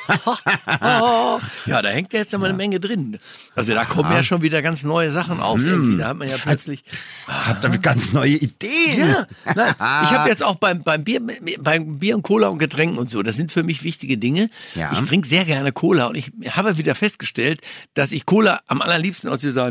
oh, 0.80 1.40
ja, 1.66 1.82
da 1.82 1.88
hängt 1.88 2.12
ja 2.12 2.20
jetzt 2.20 2.34
immer 2.34 2.44
ja. 2.44 2.50
eine 2.50 2.56
Menge 2.56 2.80
drin. 2.80 3.18
Also 3.54 3.74
da 3.74 3.84
kommen 3.84 4.10
ja 4.10 4.22
schon 4.22 4.42
wieder 4.42 4.62
ganz 4.62 4.82
neue 4.82 5.12
Sachen 5.12 5.40
auf. 5.40 5.58
Mm. 5.58 5.99
Da 6.00 6.08
hat 6.08 6.16
man 6.16 6.28
ja 6.28 6.36
plötzlich. 6.36 6.84
Also, 7.26 7.46
habt 7.46 7.64
ihr 7.64 7.78
ganz 7.78 8.12
neue 8.12 8.36
Ideen? 8.36 8.98
Ja, 8.98 9.26
nein, 9.54 9.74
ich 9.78 10.10
habe 10.10 10.28
jetzt 10.28 10.42
auch 10.42 10.56
beim, 10.56 10.82
beim, 10.82 11.04
Bier, 11.04 11.20
beim 11.60 11.98
Bier 11.98 12.16
und 12.16 12.22
Cola 12.22 12.48
und 12.48 12.58
Getränken 12.58 12.98
und 12.98 13.10
so, 13.10 13.22
das 13.22 13.36
sind 13.36 13.52
für 13.52 13.62
mich 13.62 13.82
wichtige 13.82 14.18
Dinge. 14.18 14.50
Ja. 14.74 14.92
Ich 14.92 15.00
trinke 15.00 15.26
sehr 15.26 15.44
gerne 15.44 15.72
Cola 15.72 16.06
und 16.06 16.16
ich 16.16 16.32
habe 16.50 16.78
wieder 16.78 16.94
festgestellt, 16.94 17.60
dass 17.94 18.12
ich 18.12 18.26
Cola 18.26 18.60
am 18.66 18.82
allerliebsten 18.82 19.30
aus 19.30 19.40
dieser 19.40 19.70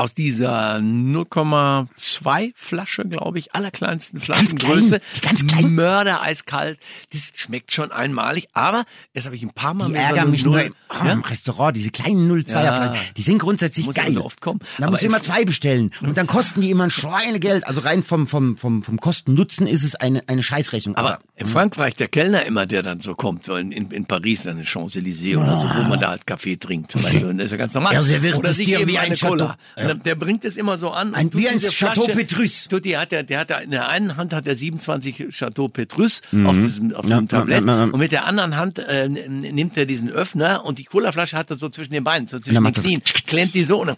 aus 0.00 0.14
dieser 0.14 0.76
0,2 0.76 2.52
Flasche, 2.56 3.04
glaube 3.04 3.38
ich, 3.38 3.54
allerkleinsten 3.54 4.18
Flaschengröße. 4.18 5.00
Ganz 5.20 5.20
klein, 5.20 5.36
ganz 5.36 5.46
klein. 5.52 5.74
Mörder 5.74 6.22
eiskalt. 6.22 6.78
Das 7.12 7.32
schmeckt 7.34 7.70
schon 7.70 7.92
einmalig. 7.92 8.48
Aber 8.54 8.84
das 9.12 9.26
habe 9.26 9.36
ich 9.36 9.42
ein 9.42 9.50
paar 9.50 9.74
Mal 9.74 9.88
die 9.88 9.96
ärgern 9.96 10.24
so 10.26 10.30
mich 10.30 10.44
nur 10.44 10.62
im, 10.62 10.74
oh, 10.88 11.04
ja? 11.04 11.12
im, 11.12 11.20
Restaurant. 11.20 11.76
Diese 11.76 11.90
kleinen 11.90 12.30
0,2er 12.30 12.50
ja. 12.50 12.76
Flaschen, 12.76 13.14
die 13.14 13.22
sind 13.22 13.38
grundsätzlich 13.40 13.86
muss 13.86 13.94
geil. 13.94 14.06
Also 14.06 14.24
oft 14.24 14.40
kommen. 14.40 14.60
Da 14.78 14.90
muss 14.90 15.02
immer 15.02 15.20
zwei 15.20 15.44
bestellen. 15.44 15.90
Und 16.00 16.16
dann 16.16 16.26
kosten 16.26 16.62
die 16.62 16.70
immer 16.70 16.84
ein 16.84 16.90
Schweinegeld. 16.90 17.66
Also 17.66 17.82
rein 17.82 18.02
vom, 18.02 18.26
vom, 18.26 18.56
vom, 18.56 18.82
vom 18.82 18.98
Kosten-Nutzen 18.98 19.66
ist 19.66 19.84
es 19.84 19.96
eine, 19.96 20.26
eine 20.28 20.42
Scheißrechnung. 20.42 20.96
Aber, 20.96 21.16
Aber 21.16 21.20
in 21.36 21.46
Frankreich, 21.46 21.94
der 21.96 22.08
Kellner 22.08 22.46
immer, 22.46 22.64
der 22.64 22.82
dann 22.82 23.00
so 23.00 23.14
kommt, 23.14 23.44
so 23.44 23.56
in, 23.56 23.70
in, 23.70 23.90
in 23.90 24.06
Paris, 24.06 24.46
an 24.46 24.56
den 24.56 24.64
Champs-Élysées 24.64 25.36
oder 25.36 25.58
so, 25.58 25.64
wo 25.64 25.82
man 25.86 26.00
da 26.00 26.08
halt 26.08 26.26
Kaffee 26.26 26.56
trinkt. 26.56 26.94
Weißt 26.94 27.20
du, 27.20 27.34
das 27.34 27.44
ist 27.46 27.50
ja 27.50 27.56
ganz 27.58 27.74
normal. 27.74 27.92
Ja, 27.92 28.02
serviert 28.02 28.36
oder 28.36 28.54
sich 28.54 28.66
dir 28.66 28.86
wie 28.86 28.96
ein 28.96 29.14
Cola. 29.14 29.58
Ja 29.76 29.89
der 29.94 30.14
bringt 30.14 30.44
es 30.44 30.56
immer 30.56 30.78
so 30.78 30.90
an. 30.90 31.14
Ein, 31.14 31.32
wie 31.34 31.48
ein 31.48 31.60
Chateau 31.60 32.06
Petrus. 32.06 32.68
Tutti 32.68 32.90
hat 32.90 33.12
der, 33.12 33.22
der 33.22 33.40
hat 33.40 33.62
in 33.62 33.70
der 33.70 33.88
einen 33.88 34.16
Hand 34.16 34.32
hat 34.32 34.46
er 34.46 34.56
27 34.56 35.28
Chateau 35.30 35.68
Petrus 35.68 36.22
mhm. 36.32 36.46
auf 36.46 36.56
diesem, 36.56 36.94
auf 36.94 37.02
diesem 37.02 37.22
ja, 37.22 37.26
Tablett. 37.26 37.66
Ja, 37.66 37.78
ja, 37.78 37.84
und 37.84 37.98
mit 37.98 38.12
der 38.12 38.26
anderen 38.26 38.56
Hand 38.56 38.78
äh, 38.78 39.08
nimmt 39.08 39.76
er 39.76 39.86
diesen 39.86 40.10
Öffner 40.10 40.64
und 40.64 40.78
die 40.78 40.84
Colaflasche 40.84 41.36
hat 41.36 41.50
er 41.50 41.56
so 41.56 41.68
zwischen 41.68 41.92
den 41.92 42.04
Beinen, 42.04 42.26
so 42.26 42.38
zwischen 42.38 42.62
den 42.62 42.72
Knien. 42.72 43.02
Klemmt 43.26 43.54
die 43.54 43.64
so 43.64 43.80
und 43.80 43.88
dann 43.88 43.96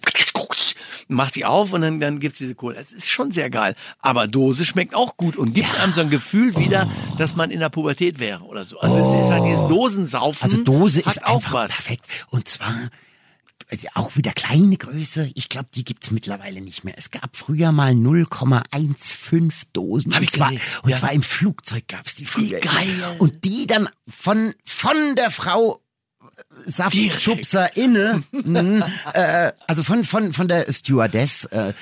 macht 1.08 1.34
sie 1.34 1.44
auf 1.44 1.72
und 1.72 1.82
dann, 1.82 2.00
dann 2.00 2.20
gibt's 2.20 2.38
diese 2.38 2.54
Cola. 2.54 2.80
Es 2.80 2.92
ist 2.92 3.10
schon 3.10 3.30
sehr 3.30 3.50
geil. 3.50 3.74
Aber 4.00 4.26
Dose 4.26 4.64
schmeckt 4.64 4.94
auch 4.94 5.16
gut 5.16 5.36
und 5.36 5.54
gibt 5.54 5.78
einem 5.80 5.92
so 5.92 6.00
ein 6.00 6.10
Gefühl 6.10 6.56
wieder, 6.56 6.88
oh. 6.88 7.16
dass 7.16 7.36
man 7.36 7.50
in 7.50 7.60
der 7.60 7.68
Pubertät 7.68 8.18
wäre 8.18 8.42
oder 8.42 8.64
so. 8.64 8.78
Also 8.80 8.96
oh. 8.96 9.14
es 9.14 9.24
ist 9.24 9.30
halt 9.30 9.44
dieses 9.44 9.68
Dosensaufen. 9.68 10.42
Also 10.42 10.56
Dose 10.58 11.00
ist 11.00 11.24
auch 11.24 11.42
was. 11.52 11.68
perfekt. 11.68 12.06
Und 12.30 12.48
zwar 12.48 12.72
auch 13.94 14.16
wieder 14.16 14.32
kleine 14.32 14.76
Größe. 14.76 15.30
Ich 15.34 15.48
glaube, 15.48 15.68
die 15.74 15.84
gibt's 15.84 16.10
mittlerweile 16.10 16.60
nicht 16.60 16.84
mehr. 16.84 16.94
Es 16.96 17.10
gab 17.10 17.36
früher 17.36 17.72
mal 17.72 17.92
0,15 17.92 19.50
Dosen. 19.72 20.12
Hab 20.12 20.20
und 20.20 20.24
ich 20.24 20.30
zwar, 20.30 20.50
gesehen. 20.50 20.66
und 20.82 20.90
ja. 20.90 20.96
zwar 20.96 21.12
im 21.12 21.22
Flugzeug 21.22 21.84
gab's 21.88 22.14
die 22.14 22.26
früher. 22.26 22.58
Wie 22.58 22.60
geil. 22.60 23.16
Und 23.18 23.44
die 23.44 23.66
dann 23.66 23.88
von, 24.08 24.54
von 24.64 25.16
der 25.16 25.30
Frau 25.30 25.80
Saftschubser 26.66 27.76
inne, 27.76 28.22
äh, 29.14 29.52
also 29.66 29.82
von, 29.82 30.04
von, 30.04 30.32
von 30.32 30.48
der 30.48 30.70
Stewardess, 30.72 31.44
äh, 31.46 31.72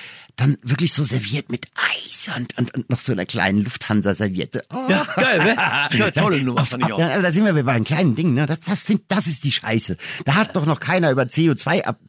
dann 0.41 0.57
wirklich 0.63 0.91
so 0.91 1.03
serviert 1.03 1.51
mit 1.51 1.67
Eis 1.75 2.27
und, 2.35 2.57
und, 2.57 2.73
und 2.73 2.89
noch 2.89 2.97
so 2.97 3.11
einer 3.11 3.27
kleinen 3.27 3.63
Lufthansa-Serviette. 3.63 4.63
Oh. 4.73 4.89
Ja, 4.89 5.05
geil, 5.15 5.37
ne? 5.43 5.55
Ja, 5.97 6.09
tolle 6.09 6.41
Nummer, 6.41 6.65
fand 6.65 6.83
ich 6.85 6.91
auch. 6.91 6.99
Ja, 6.99 7.21
da 7.21 7.31
sind 7.31 7.45
wir 7.45 7.63
bei 7.63 7.71
einem 7.71 7.83
kleinen 7.83 8.15
Ding, 8.15 8.33
ne? 8.33 8.47
Das, 8.47 8.59
das, 8.61 8.85
sind, 8.85 9.03
das 9.07 9.27
ist 9.27 9.43
die 9.43 9.51
Scheiße. 9.51 9.97
Da 10.25 10.35
hat 10.35 10.55
doch 10.55 10.65
noch 10.65 10.79
keiner 10.79 11.11
über 11.11 11.23
CO2 11.23 11.83
ab. 11.83 11.99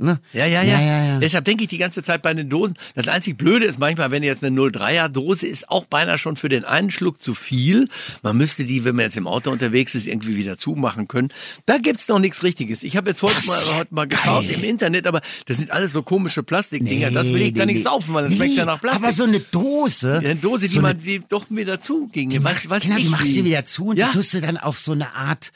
Ne? 0.00 0.20
Ja, 0.34 0.44
ja, 0.44 0.62
ja, 0.62 0.80
ja, 0.80 1.04
ja. 1.04 1.18
Deshalb 1.18 1.46
denke 1.46 1.64
ich 1.64 1.70
die 1.70 1.78
ganze 1.78 2.02
Zeit 2.02 2.20
bei 2.20 2.34
den 2.34 2.50
Dosen. 2.50 2.74
Das 2.94 3.08
einzig 3.08 3.38
Blöde 3.38 3.64
ist 3.64 3.78
manchmal, 3.78 4.10
wenn 4.10 4.22
jetzt 4.22 4.44
eine 4.44 4.60
03er 4.60 5.08
Dose 5.08 5.46
ist, 5.46 5.70
auch 5.70 5.86
beinahe 5.86 6.18
schon 6.18 6.36
für 6.36 6.50
den 6.50 6.64
einen 6.64 6.90
Schluck 6.90 7.22
zu 7.22 7.34
viel. 7.34 7.88
Man 8.22 8.36
müsste 8.36 8.64
die, 8.64 8.84
wenn 8.84 8.96
man 8.96 9.06
jetzt 9.06 9.16
im 9.16 9.26
Auto 9.26 9.50
unterwegs 9.50 9.94
ist, 9.94 10.06
irgendwie 10.06 10.36
wieder 10.36 10.58
zumachen 10.58 11.08
können. 11.08 11.30
Da 11.64 11.78
gibt's 11.78 12.06
noch 12.08 12.18
nichts 12.18 12.42
Richtiges. 12.42 12.82
Ich 12.82 12.96
habe 12.98 13.08
jetzt 13.08 13.22
heute 13.22 13.46
mal, 13.46 13.76
heute 13.76 13.94
mal 13.94 14.06
geschaut 14.06 14.44
im 14.50 14.62
Internet, 14.62 15.06
aber 15.06 15.22
das 15.46 15.56
sind 15.56 15.70
alles 15.70 15.92
so 15.92 16.02
komische 16.02 16.42
Plastikdinger. 16.42 17.08
Nee. 17.08 17.14
Das 17.14 17.26
will 17.26 17.42
ich 17.42 17.45
nee, 17.54 17.58
gar 17.58 17.66
nicht 17.66 17.76
nee. 17.76 17.82
saufen, 17.82 18.14
weil 18.14 18.24
das 18.24 18.30
nee, 18.30 18.36
schmeckt 18.36 18.56
ja 18.56 18.64
nach 18.64 18.80
Plastik. 18.80 19.04
Aber 19.04 19.12
so 19.12 19.24
eine 19.24 19.40
Dose. 19.40 20.20
Ja, 20.22 20.30
eine 20.30 20.36
Dose, 20.36 20.68
die 20.68 20.74
so 20.74 20.80
man 20.80 21.00
die 21.00 21.22
doch 21.28 21.46
wieder 21.48 21.80
zuging. 21.80 22.30
Die 22.30 22.42
was, 22.42 22.68
was 22.70 22.82
genau, 22.84 22.96
die 22.96 23.08
machst 23.08 23.36
du 23.36 23.44
wieder 23.44 23.64
zu 23.64 23.86
und 23.88 23.96
ja. 23.96 24.08
die 24.08 24.12
tust 24.12 24.34
du 24.34 24.40
dann 24.40 24.56
auf 24.56 24.78
so 24.78 24.92
eine 24.92 25.14
Art 25.14 25.52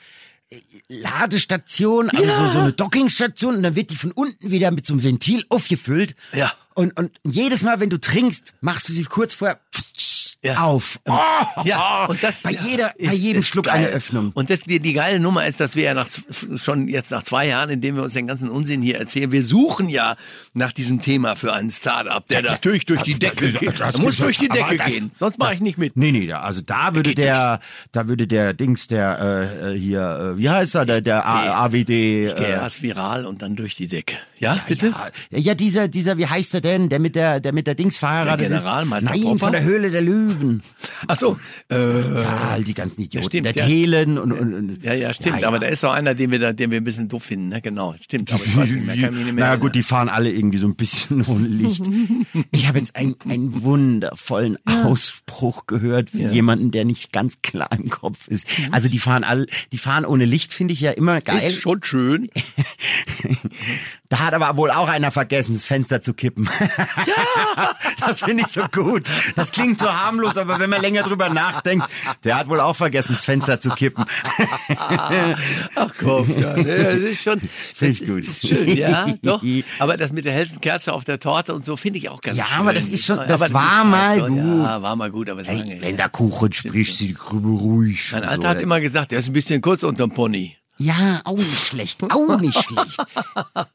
äh, 0.51 0.59
Ladestation, 0.89 2.11
also 2.11 2.25
ja. 2.25 2.47
so, 2.47 2.53
so 2.53 2.59
eine 2.61 2.73
Dockingstation 2.73 3.57
und 3.57 3.63
dann 3.63 3.77
wird 3.77 3.91
die 3.91 3.97
von 3.97 4.13
unten 4.13 4.51
wieder 4.51 4.71
mit 4.71 4.87
so 4.87 4.95
einem 4.95 5.03
Ventil 5.03 5.45
aufgefüllt. 5.49 6.15
Ja. 6.35 6.53
Und, 6.75 6.99
und 6.99 7.11
jedes 7.25 7.63
Mal, 7.63 7.81
wenn 7.81 7.91
du 7.91 7.99
trinkst, 7.99 8.55
machst 8.61 8.89
du 8.89 8.93
sie 8.93 9.05
kurz 9.05 9.35
vorher 9.35 9.61
ja. 10.43 10.59
auf. 10.59 10.99
Oh, 11.07 11.17
ja, 11.65 12.07
und 12.07 12.23
das 12.23 12.43
bei 12.43 12.53
jeder, 12.53 12.99
ist, 12.99 13.11
bei 13.11 13.15
jedem 13.15 13.43
Schluck 13.43 13.67
geil. 13.67 13.77
eine 13.77 13.87
Öffnung. 13.89 14.31
Und 14.35 14.51
das, 14.51 14.61
die, 14.61 14.81
die 14.81 14.93
geile 14.93 15.21
Nummer 15.21 15.47
ist, 15.47 15.61
dass 15.61 15.77
wir 15.77 15.85
ja 15.85 15.95
nach, 15.95 16.09
schon 16.57 16.89
jetzt 16.89 17.11
nach 17.11 17.23
zwei 17.23 17.49
Jahren, 17.49 17.71
indem 17.71 17.97
wir 17.97 18.03
uns 18.03 18.15
den 18.15 18.27
ganzen 18.27 18.49
Unsinn 18.49 18.83
hier 18.83 18.99
erzählen, 18.99 19.31
wir 19.33 19.45
suchen 19.45 19.89
ja 19.89 20.17
nach 20.55 20.73
diesem 20.73 21.03
Thema 21.03 21.37
für 21.37 21.53
einen 21.53 21.71
Startup, 21.71 22.27
der 22.27 22.43
ja, 22.43 22.53
natürlich 22.53 22.87
durch 22.87 23.03
die 23.03 23.19
Decke 23.19 23.53
geht. 23.53 23.79
Der 23.81 23.99
muss 23.99 24.17
durch 24.17 24.39
die 24.39 24.49
Decke 24.49 24.77
das, 24.77 24.87
gehen, 24.87 25.11
sonst 25.19 25.39
mache 25.39 25.55
ich 25.55 25.61
nicht 25.61 25.79
mit. 25.79 25.97
Nee, 25.97 26.13
nee, 26.13 26.33
also 26.33 26.61
da 26.63 26.95
würde 26.95 27.15
der, 27.15 27.61
da 27.93 28.09
würde 28.09 28.27
der 28.27 28.55
Dings, 28.55 28.87
der 28.87 29.51
äh, 29.63 29.79
hier, 29.79 30.35
äh, 30.35 30.39
wie 30.39 30.49
heißt 30.49 30.75
er, 30.75 30.87
der, 30.87 31.01
der 31.01 31.27
AWD. 31.27 31.87
Gehe 31.87 32.35
äh, 32.35 32.51
erst 32.51 32.83
viral 32.83 33.27
und 33.27 33.43
dann 33.43 33.57
durch 33.57 33.75
die 33.75 33.89
Decke. 33.89 34.17
Ja, 34.41 34.55
ja 34.55 34.63
bitte? 34.67 34.95
Ja, 35.31 35.39
ja, 35.39 35.55
dieser, 35.55 35.89
dieser, 35.89 36.17
wie 36.17 36.27
heißt 36.27 36.55
er 36.55 36.63
denn, 36.63 36.89
der 36.89 36.99
mit 36.99 37.15
der, 37.15 37.41
der 37.41 37.53
mit 37.53 37.67
der 37.67 37.75
Dings 37.75 37.99
verheiratet 37.99 38.41
der 38.41 38.49
Generalmeister 38.49 39.11
ist? 39.11 39.17
Nein, 39.17 39.25
Popper? 39.25 39.39
von 39.39 39.53
der 39.53 39.63
Höhle 39.63 39.91
der 39.91 40.01
Löwen. 40.01 40.63
Ach 41.07 41.19
so, 41.19 41.39
äh, 41.71 41.77
Ja, 42.23 42.49
all 42.53 42.65
die 42.65 42.73
ganzen 42.73 43.03
Idioten. 43.03 43.27
stimmt, 43.29 43.47
der 43.47 43.55
ja. 43.55 43.67
Thelen 43.67 44.19
und, 44.19 44.33
und, 44.33 44.55
und 44.55 44.83
ja, 44.83 44.95
ja, 44.95 45.13
stimmt. 45.13 45.45
Aber 45.45 45.59
da 45.59 45.67
ist 45.67 45.85
auch 45.85 45.93
einer, 45.93 46.15
den 46.15 46.31
wir 46.31 46.39
da, 46.39 46.55
den 46.55 46.71
wir 46.71 46.81
ein 46.81 46.85
bisschen 46.85 47.09
doof 47.09 47.25
finden, 47.25 47.49
ne? 47.49 47.61
Genau, 47.61 47.95
stimmt. 48.01 48.33
Aber 48.33 48.43
ich 48.43 48.57
weiß 48.57 48.71
nicht 48.71 48.87
mehr, 48.87 48.97
kann 48.97 49.15
mich 49.15 49.25
nicht 49.27 49.35
mehr 49.35 49.45
Na 49.51 49.57
gut, 49.57 49.75
die 49.75 49.83
fahren 49.83 50.09
alle 50.09 50.31
irgendwie 50.31 50.59
so 50.59 50.67
ein 50.67 50.75
bisschen 50.75 51.23
ohne 51.27 51.47
Licht. 51.47 51.85
Ich 52.51 52.67
habe 52.67 52.79
jetzt 52.79 52.97
einen, 52.97 53.17
einen 53.29 53.63
wundervollen 53.63 54.57
Ausspruch 54.67 55.67
gehört 55.67 56.11
für 56.11 56.23
jemanden, 56.29 56.71
der 56.71 56.87
nicht 56.87 57.13
ganz 57.13 57.43
klar 57.43 57.69
im 57.77 57.91
Kopf 57.91 58.27
ist. 58.29 58.47
Also 58.71 58.89
die 58.89 58.99
fahren 58.99 59.23
alle, 59.25 59.47
die 59.73 59.79
fahren 59.79 60.07
ohne 60.07 60.25
Licht, 60.25 60.55
finde 60.55 60.73
ich 60.73 60.81
ja 60.81 60.93
immer 60.93 61.21
geil. 61.21 61.41
ist 61.43 61.61
schon 61.61 61.83
schön. 61.83 62.31
Da 64.09 64.30
hat 64.31 64.41
aber 64.43 64.57
wohl 64.57 64.71
auch 64.71 64.89
einer 64.89 65.11
vergessen, 65.11 65.55
das 65.55 65.65
Fenster 65.65 66.01
zu 66.03 66.15
kippen. 66.15 66.49
Ja! 67.07 67.75
Das 68.07 68.21
finde 68.21 68.45
ich 68.47 68.53
so 68.53 68.63
gut. 68.73 69.09
Das 69.37 69.51
klingt 69.53 69.79
so 69.81 69.91
harmlos, 69.93 70.37
aber 70.37 70.59
wenn 70.59 70.71
man 70.71 70.81
länger 70.81 71.03
drüber 71.03 71.29
nachdenkt, 71.31 71.87
der 72.25 72.37
hat 72.39 72.49
wohl 72.49 72.61
auch 72.61 72.77
vergessen, 72.77 73.13
das 73.15 73.25
Fenster 73.25 73.61
zu 73.61 73.71
kippen. 73.71 74.05
Ach 75.75 75.91
komm, 75.99 76.39
ja, 76.39 76.55
das 76.57 76.95
ist 76.99 77.23
schon, 77.23 77.41
Find 77.75 78.01
ich 78.01 78.07
gut. 78.07 78.21
Ist 78.21 78.47
schön, 78.47 78.69
ja, 78.77 79.07
doch. 79.23 79.43
Aber 79.79 79.97
das 79.97 80.13
mit 80.13 80.25
der 80.25 80.33
hellsten 80.33 80.61
Kerze 80.61 80.93
auf 80.93 81.05
der 81.05 81.19
Torte 81.19 81.55
und 81.55 81.65
so 81.65 81.77
finde 81.77 81.99
ich 81.99 82.09
auch 82.09 82.21
ganz 82.21 82.37
Ja, 82.39 82.47
schön. 82.47 82.57
aber 82.59 82.73
das 82.73 82.87
ist 82.87 83.05
schon- 83.07 83.17
das 83.19 83.41
aber 83.43 83.53
war 83.55 83.85
mal 83.85 84.19
so, 84.21 84.27
gut. 84.27 84.39
Ja, 84.39 84.83
war 84.83 84.97
mal 84.97 85.11
gut, 85.11 85.29
aber 85.31 85.43
Hey, 85.45 85.79
wenn 85.81 85.97
der 85.97 86.09
Kuchen 86.09 86.53
spricht, 86.53 86.97
sie 86.97 87.17
ruhig. 87.33 88.11
Mein 88.13 88.25
Alter 88.25 88.43
so. 88.43 88.49
hat 88.49 88.61
immer 88.61 88.81
gesagt, 88.81 89.11
der 89.13 89.19
ist 89.21 89.29
ein 89.29 89.33
bisschen 89.33 89.61
kurz 89.61 89.83
unterm 89.83 90.11
Pony. 90.13 90.57
Ja, 90.83 91.21
auch 91.25 91.37
nicht 91.37 91.67
schlecht, 91.67 92.03
auch 92.11 92.41
nicht 92.41 92.65
schlecht. 92.65 92.99
Ah, 93.53 93.67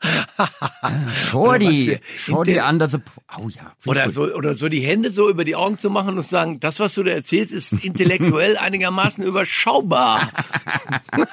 Shorty? 1.29 1.99
Shorty 2.17 2.59
under 2.59 2.89
the... 2.89 2.97
Oh 3.37 3.47
ja. 3.47 3.73
Oder 3.85 4.05
gut. 4.05 4.13
so, 4.13 4.23
oder 4.33 4.55
so 4.55 4.69
die 4.69 4.79
Hände 4.79 5.11
so 5.11 5.29
über 5.29 5.45
die 5.45 5.55
Augen 5.55 5.77
zu 5.77 5.91
machen 5.91 6.17
und 6.17 6.23
zu 6.23 6.29
sagen, 6.29 6.59
das, 6.59 6.79
was 6.79 6.95
du 6.95 7.03
da 7.03 7.11
erzählst, 7.11 7.53
ist 7.53 7.73
intellektuell 7.83 8.57
einigermaßen 8.57 9.23
überschaubar. 9.23 10.31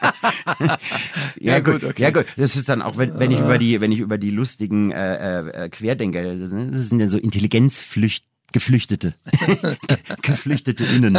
Ja, 1.38 1.54
Ja, 1.54 1.60
gut, 1.60 1.80
gut, 1.80 1.84
okay. 1.90 2.02
ja 2.02 2.10
gut. 2.10 2.26
Das 2.36 2.54
ist 2.56 2.68
dann 2.68 2.82
auch, 2.82 2.98
wenn, 2.98 3.18
wenn 3.18 3.30
ich 3.30 3.40
über 3.40 3.58
die, 3.58 3.80
wenn 3.80 3.92
ich 3.92 3.98
über 3.98 4.18
die 4.18 4.30
lustigen 4.30 4.92
äh, 4.92 5.40
äh, 5.64 5.68
Querdenker, 5.68 6.22
das 6.22 6.50
sind 6.50 6.74
das 6.74 6.88
sind 6.88 7.00
ja 7.00 7.08
so 7.08 7.18
Intelligenzflücht 7.18 8.24
Geflüchtete. 8.52 9.14
Geflüchtete 10.22 10.84
innen. 10.84 11.18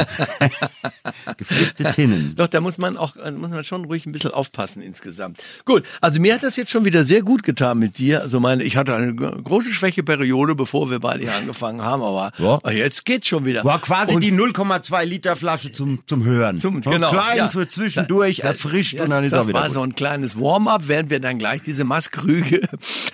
Geflüchtetinnen. 1.38 2.36
Doch, 2.36 2.48
da 2.48 2.62
muss 2.62 2.78
man 2.78 2.98
auch, 2.98 3.16
äh, 3.18 3.32
muss 3.32 3.50
man 3.50 3.64
schon 3.64 3.86
ruhig 3.86 4.06
ein 4.06 4.12
bisschen 4.12 4.32
aufpassen 4.32 4.82
insgesamt. 4.82 5.42
Gut, 5.66 5.84
also 6.02 6.20
mir 6.20 6.34
hat 6.36 6.44
das 6.44 6.56
jetzt 6.56 6.72
schon 6.72 6.86
wieder 6.86 7.04
sehr 7.04 7.22
gut 7.22 7.44
getan 7.44 7.80
mit 7.80 7.98
dir. 7.98 8.22
Also 8.22 8.40
meine, 8.40 8.64
ich 8.64 8.78
hatte 8.78 8.96
eine 8.96 9.14
große 9.16 9.74
Schwächeperiode, 9.74 10.56
bevor 10.56 10.90
wir 10.92 11.00
beide 11.00 11.24
hier 11.24 11.36
angefangen 11.36 11.82
haben, 11.82 12.02
aber 12.04 12.32
Ja. 12.38 12.56
aber 12.56 12.74
jetzt 12.74 13.06
geht's 13.06 13.28
schon 13.28 13.46
wieder. 13.46 13.64
War 13.64 13.82
quasi 13.82 14.16
Und- 14.16 14.22
die 14.22 14.32
0,2 14.32 15.04
Liter 15.06 15.36
Flasche 15.36 15.72
zum, 15.72 16.00
zum 16.08 16.24
Hören. 16.24 16.60
Zum, 16.60 16.82
genau, 16.82 17.10
Klein 17.12 17.38
ja. 17.38 17.50
für 17.50 17.68
zwischendurch, 17.68 18.38
Da- 18.38 18.50
erfrischt 18.50 18.96
ja, 18.96 19.04
und 19.04 19.10
dann 19.10 19.24
ist 19.24 19.32
das 19.32 19.46
er 19.46 19.50
wieder 19.50 19.60
war 19.60 19.68
gut. 19.68 19.74
so 19.74 19.82
ein 19.82 19.96
kleines 19.96 20.40
Warm-up, 20.40 20.84
während 20.88 21.10
wir 21.10 21.20
dann 21.20 21.40
gleich 21.40 21.62
diese 21.62 21.84
Maßkrüge 21.84 22.62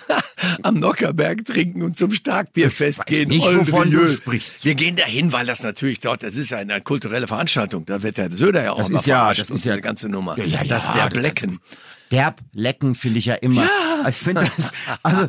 am 0.62 0.74
Nockerberg 0.76 1.44
trinken 1.44 1.82
und 1.82 1.96
zum 1.96 2.12
Starkbierfest 2.12 3.06
gehen. 3.06 3.28
nicht, 3.28 3.44
wovon 3.44 3.88
Milieu. 3.88 4.09
Sprichst. 4.12 4.64
Wir 4.64 4.74
gehen 4.74 4.96
dahin, 4.96 5.32
weil 5.32 5.46
das 5.46 5.62
natürlich 5.62 6.00
dort, 6.00 6.22
das 6.22 6.36
ist 6.36 6.52
eine 6.52 6.80
kulturelle 6.80 7.26
Veranstaltung. 7.26 7.84
Da 7.86 8.02
wird 8.02 8.16
der 8.18 8.30
Söder 8.30 8.62
ja 8.64 8.72
auch 8.72 8.78
Das 8.78 8.90
ist 8.90 9.06
ja- 9.06 9.28
das 9.32 9.50
ist 9.50 9.64
ja- 9.64 9.72
diese 9.72 9.82
ganze 9.82 10.08
Nummer. 10.08 10.38
Ja, 10.38 10.44
ja, 10.44 10.64
das 10.64 10.84
ja, 10.84 10.94
der 11.08 11.18
Blecken. 11.18 11.60
Derb 12.10 12.40
lecken 12.52 12.94
finde 12.96 13.20
ich 13.20 13.26
ja 13.26 13.34
immer. 13.34 13.62
Also 13.62 13.72
ich 14.08 14.16
finde 14.16 14.50
das, 14.56 14.72
also 15.02 15.22
äh, 15.22 15.28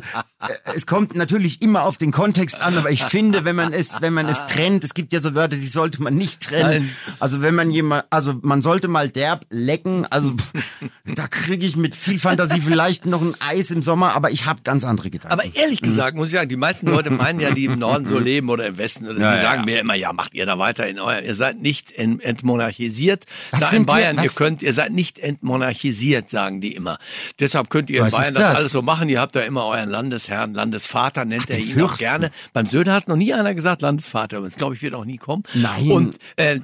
es 0.74 0.86
kommt 0.86 1.14
natürlich 1.14 1.62
immer 1.62 1.82
auf 1.84 1.98
den 1.98 2.12
Kontext 2.12 2.60
an, 2.60 2.76
aber 2.78 2.90
ich 2.90 3.02
finde, 3.04 3.44
wenn 3.44 3.56
man 3.56 3.72
es, 3.72 4.00
wenn 4.00 4.12
man 4.12 4.28
es 4.28 4.44
trennt, 4.46 4.84
es 4.84 4.94
gibt 4.94 5.12
ja 5.12 5.20
so 5.20 5.34
Wörter, 5.34 5.56
die 5.56 5.66
sollte 5.68 6.02
man 6.02 6.14
nicht 6.14 6.42
trennen. 6.42 6.90
Also 7.20 7.42
wenn 7.42 7.54
man 7.54 7.70
jemand, 7.70 8.04
also 8.10 8.34
man 8.42 8.62
sollte 8.62 8.88
mal 8.88 9.08
derb 9.08 9.46
lecken, 9.50 10.06
also 10.10 10.32
da 11.04 11.28
kriege 11.28 11.66
ich 11.66 11.76
mit 11.76 11.94
viel 11.96 12.18
Fantasie 12.18 12.60
vielleicht 12.60 13.06
noch 13.06 13.22
ein 13.22 13.34
Eis 13.40 13.70
im 13.70 13.82
Sommer, 13.82 14.14
aber 14.14 14.30
ich 14.30 14.46
habe 14.46 14.60
ganz 14.64 14.84
andere 14.84 15.10
Gedanken. 15.10 15.32
Aber 15.32 15.44
ehrlich 15.54 15.80
gesagt, 15.82 16.16
muss 16.16 16.28
ich 16.28 16.34
sagen, 16.34 16.48
die 16.48 16.56
meisten 16.56 16.86
Leute 16.88 17.10
meinen 17.10 17.40
ja, 17.40 17.50
die 17.52 17.64
im 17.66 17.78
Norden 17.78 18.06
so 18.06 18.18
leben 18.18 18.48
oder 18.48 18.66
im 18.66 18.78
Westen, 18.78 19.06
oder 19.08 19.18
Ja, 19.20 19.34
die 19.36 19.42
sagen 19.42 19.60
ja. 19.60 19.64
mir 19.66 19.80
immer, 19.80 19.94
ja, 19.94 20.12
macht 20.12 20.34
ihr 20.34 20.46
da 20.46 20.58
weiter 20.58 20.86
in 20.88 20.98
euer, 20.98 21.20
ihr 21.22 21.34
seid 21.34 21.60
nicht 21.60 21.92
en- 21.92 22.20
entmonarchisiert. 22.20 23.24
Was 23.50 23.60
da 23.60 23.66
in 23.66 23.70
sind 23.72 23.82
wir- 23.82 23.86
Bayern, 23.94 24.18
ihr 24.22 24.30
könnt, 24.30 24.62
ihr 24.62 24.72
seid 24.72 24.92
nicht 24.92 25.18
entmonarchisiert, 25.18 26.28
sagen 26.30 26.60
die 26.60 26.74
immer. 26.74 26.98
Deshalb 27.40 27.70
könnt 27.70 27.90
ihr 27.90 27.98
in 28.00 28.06
Was 28.06 28.12
Bayern 28.12 28.34
das? 28.34 28.52
das? 28.54 28.61
Alles 28.62 28.72
so 28.72 28.82
machen. 28.82 29.08
Ihr 29.08 29.20
habt 29.20 29.36
da 29.36 29.40
immer 29.40 29.66
euren 29.66 29.90
Landesherrn, 29.90 30.54
Landesvater, 30.54 31.24
nennt 31.24 31.50
er 31.50 31.56
den 31.58 31.66
ihn 31.66 31.72
auch 31.82 31.88
Fürsten. 31.88 31.98
gerne. 31.98 32.30
Beim 32.52 32.66
Söder 32.66 32.94
hat 32.94 33.08
noch 33.08 33.16
nie 33.16 33.32
einer 33.34 33.54
gesagt 33.54 33.82
Landesvater, 33.82 34.38
aber 34.38 34.46
das 34.46 34.56
glaube 34.56 34.74
ich 34.74 34.82
wird 34.82 34.94
auch 34.94 35.04
nie 35.04 35.18
kommen. 35.18 35.42
Nein. 35.54 35.90
Und, 35.90 36.16
äh, 36.36 36.58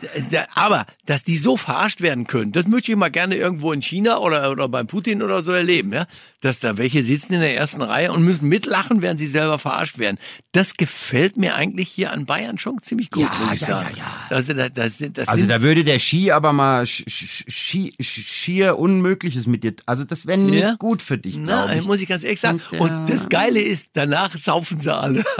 aber, 0.54 0.86
dass 1.06 1.22
die 1.24 1.36
so 1.36 1.56
verarscht 1.56 2.00
werden 2.00 2.26
können, 2.26 2.52
das 2.52 2.66
möchte 2.66 2.92
ich 2.92 2.96
mal 2.98 3.10
gerne 3.10 3.36
irgendwo 3.36 3.72
in 3.72 3.82
China 3.82 4.18
oder, 4.18 4.50
oder 4.50 4.68
beim 4.68 4.86
Putin 4.86 5.22
oder 5.22 5.42
so 5.42 5.52
erleben, 5.52 5.92
ja. 5.92 6.06
Dass 6.40 6.60
da 6.60 6.76
welche 6.76 7.02
sitzen 7.02 7.32
in 7.34 7.40
der 7.40 7.56
ersten 7.56 7.82
Reihe 7.82 8.12
und 8.12 8.22
müssen 8.22 8.48
mitlachen, 8.48 9.02
während 9.02 9.18
sie 9.18 9.26
selber 9.26 9.58
verarscht 9.58 9.98
werden. 9.98 10.18
Das 10.52 10.74
gefällt 10.74 11.36
mir 11.36 11.56
eigentlich 11.56 11.88
hier 11.88 12.12
an 12.12 12.26
Bayern 12.26 12.58
schon 12.58 12.80
ziemlich 12.80 13.10
gut, 13.10 13.24
Ja, 13.24 13.38
muss 13.44 13.54
ich 13.54 13.60
ja, 13.62 13.66
sagen. 13.66 13.88
ja, 13.96 14.04
ja. 14.04 14.26
Das, 14.30 14.46
das, 14.46 14.72
das, 14.98 15.12
das 15.14 15.28
also 15.28 15.46
da 15.46 15.62
würde 15.62 15.82
der 15.82 15.98
Ski 15.98 16.30
aber 16.30 16.52
mal 16.52 16.84
sch- 16.84 17.04
sch- 17.08 17.44
sch- 17.48 18.00
schier 18.00 18.78
Unmögliches 18.78 19.46
mit 19.48 19.64
dir. 19.64 19.74
Also 19.86 20.04
das 20.04 20.26
wäre 20.26 20.38
nicht 20.38 20.62
Ja? 20.62 20.74
gut 20.78 21.02
für 21.02 21.18
dich, 21.18 21.42
glaube 21.42 21.72
ich. 21.74 21.78
Muss 21.88 22.00
ich 22.00 22.08
ganz 22.08 22.22
ehrlich 22.22 22.40
sagen. 22.40 22.62
Und, 22.78 22.80
Und, 22.80 23.10
das 23.10 23.28
Geile 23.28 23.60
ist, 23.60 23.86
danach 23.94 24.36
saufen 24.36 24.80
sie 24.80 24.94
alle. 24.94 25.24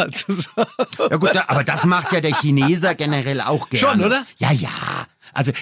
Ja 0.99 1.17
gut, 1.17 1.37
aber 1.47 1.65
das 1.65 1.85
macht 1.85 2.13
ja 2.13 2.21
der 2.21 2.35
Chineser 2.35 2.95
generell 2.95 3.41
auch 3.41 3.69
gerne. 3.69 3.93
Schon, 3.93 4.05
oder? 4.05 4.27
Ja, 4.39 4.51
ja. 4.53 4.71
Also 5.33 5.53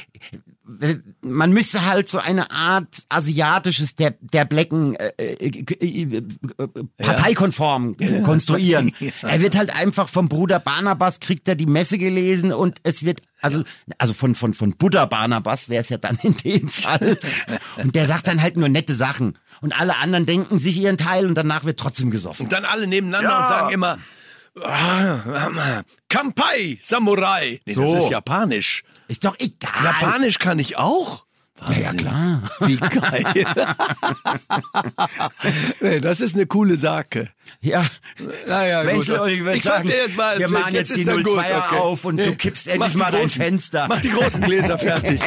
man 1.21 1.53
müsste 1.53 1.87
halt 1.87 2.09
so 2.09 2.19
eine 2.19 2.51
Art 2.51 2.89
asiatisches 3.09 3.95
der 3.95 4.15
der 4.21 4.45
Blecken 4.45 4.97
äh, 4.97 5.13
äh, 5.17 5.49
äh, 5.49 6.03
äh, 6.03 6.23
parteikonform 6.99 7.97
äh, 7.99 8.21
konstruieren. 8.23 8.93
Er 9.23 9.41
wird 9.41 9.57
halt 9.57 9.75
einfach 9.75 10.09
vom 10.09 10.29
Bruder 10.29 10.59
Barnabas 10.59 11.21
kriegt 11.21 11.47
er 11.49 11.55
die 11.55 11.67
Messe 11.67 11.99
gelesen 11.99 12.53
und 12.53 12.79
es 12.83 13.05
wird 13.05 13.21
also 13.41 13.63
also 13.99 14.13
von 14.13 14.35
von 14.35 14.55
von 14.55 14.73
Buddha 14.73 15.07
Barnabas 15.07 15.69
wäre 15.69 15.83
es 15.83 15.89
ja 15.89 15.99
dann 15.99 16.19
in 16.23 16.37
dem 16.39 16.69
Fall 16.69 17.17
und 17.77 17.95
der 17.95 18.07
sagt 18.07 18.27
dann 18.27 18.43
halt 18.43 18.57
nur 18.57 18.69
nette 18.69 18.95
Sachen 18.95 19.39
und 19.61 19.79
alle 19.79 19.97
anderen 19.97 20.27
denken 20.27 20.59
sich 20.59 20.77
ihren 20.79 20.97
Teil 20.99 21.27
und 21.27 21.35
danach 21.35 21.65
wird 21.65 21.79
trotzdem 21.79 22.11
gesoffen. 22.11 22.45
Und 22.45 22.53
dann 22.53 22.65
alle 22.65 22.87
nebeneinander 22.87 23.31
Ja. 23.31 23.41
und 23.43 23.49
sagen 23.49 23.73
immer, 23.73 23.99
Kampai, 26.09 26.79
Samurai. 26.81 27.61
Nee, 27.67 27.75
So. 27.75 27.95
das 27.95 28.05
ist 28.05 28.11
japanisch. 28.11 28.83
Ist 29.09 29.25
doch 29.25 29.37
egal. 29.39 29.85
Japanisch 29.85 30.39
kann 30.39 30.59
ich 30.59 30.77
auch. 30.77 31.26
Ja, 31.69 31.79
ja 31.79 31.93
klar. 31.93 32.43
Wie 32.61 32.77
geil. 32.77 33.47
das 36.01 36.21
ist 36.21 36.35
eine 36.35 36.47
coole 36.47 36.77
Sache. 36.77 37.31
Ja. 37.61 37.85
Naja, 38.47 38.87
Wenzel, 38.87 39.17
gut. 39.17 39.27
und 39.27 39.33
ich 39.33 39.45
würde 39.45 39.63
sagen, 39.63 39.89
dir 39.89 39.97
jetzt 39.97 40.17
mal 40.17 40.39
wir 40.39 40.49
machen 40.49 40.75
jetzt, 40.75 40.91
ist 40.91 41.01
die 41.01 41.05
dann 41.05 41.23
gut, 41.23 41.39
02er 41.39 41.67
okay. 41.67 41.77
auf 41.77 42.05
und 42.05 42.19
du 42.19 42.35
kippst 42.35 42.69
endlich 42.69 42.95
mal 42.95 43.11
dein 43.11 43.29
Fenster. 43.29 43.87
Mach 43.89 44.01
die 44.01 44.11
großen 44.11 44.41
Gläser 44.43 44.79
fertig. 44.79 45.21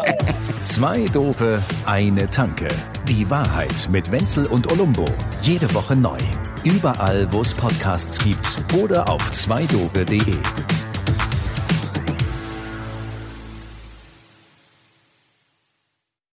Zwei 0.64 1.06
Dope, 1.12 1.62
eine 1.86 2.30
Tanke. 2.30 2.68
Die 3.08 3.28
Wahrheit 3.30 3.88
mit 3.90 4.10
Wenzel 4.12 4.46
und 4.46 4.70
Olumbo. 4.70 5.06
Jede 5.42 5.72
Woche 5.74 5.96
neu. 5.96 6.18
Überall, 6.64 7.32
wo 7.32 7.40
es 7.40 7.54
Podcasts 7.54 8.18
gibt 8.22 8.56
oder 8.74 9.08
auf 9.08 9.30
zweidope.de. 9.30 10.36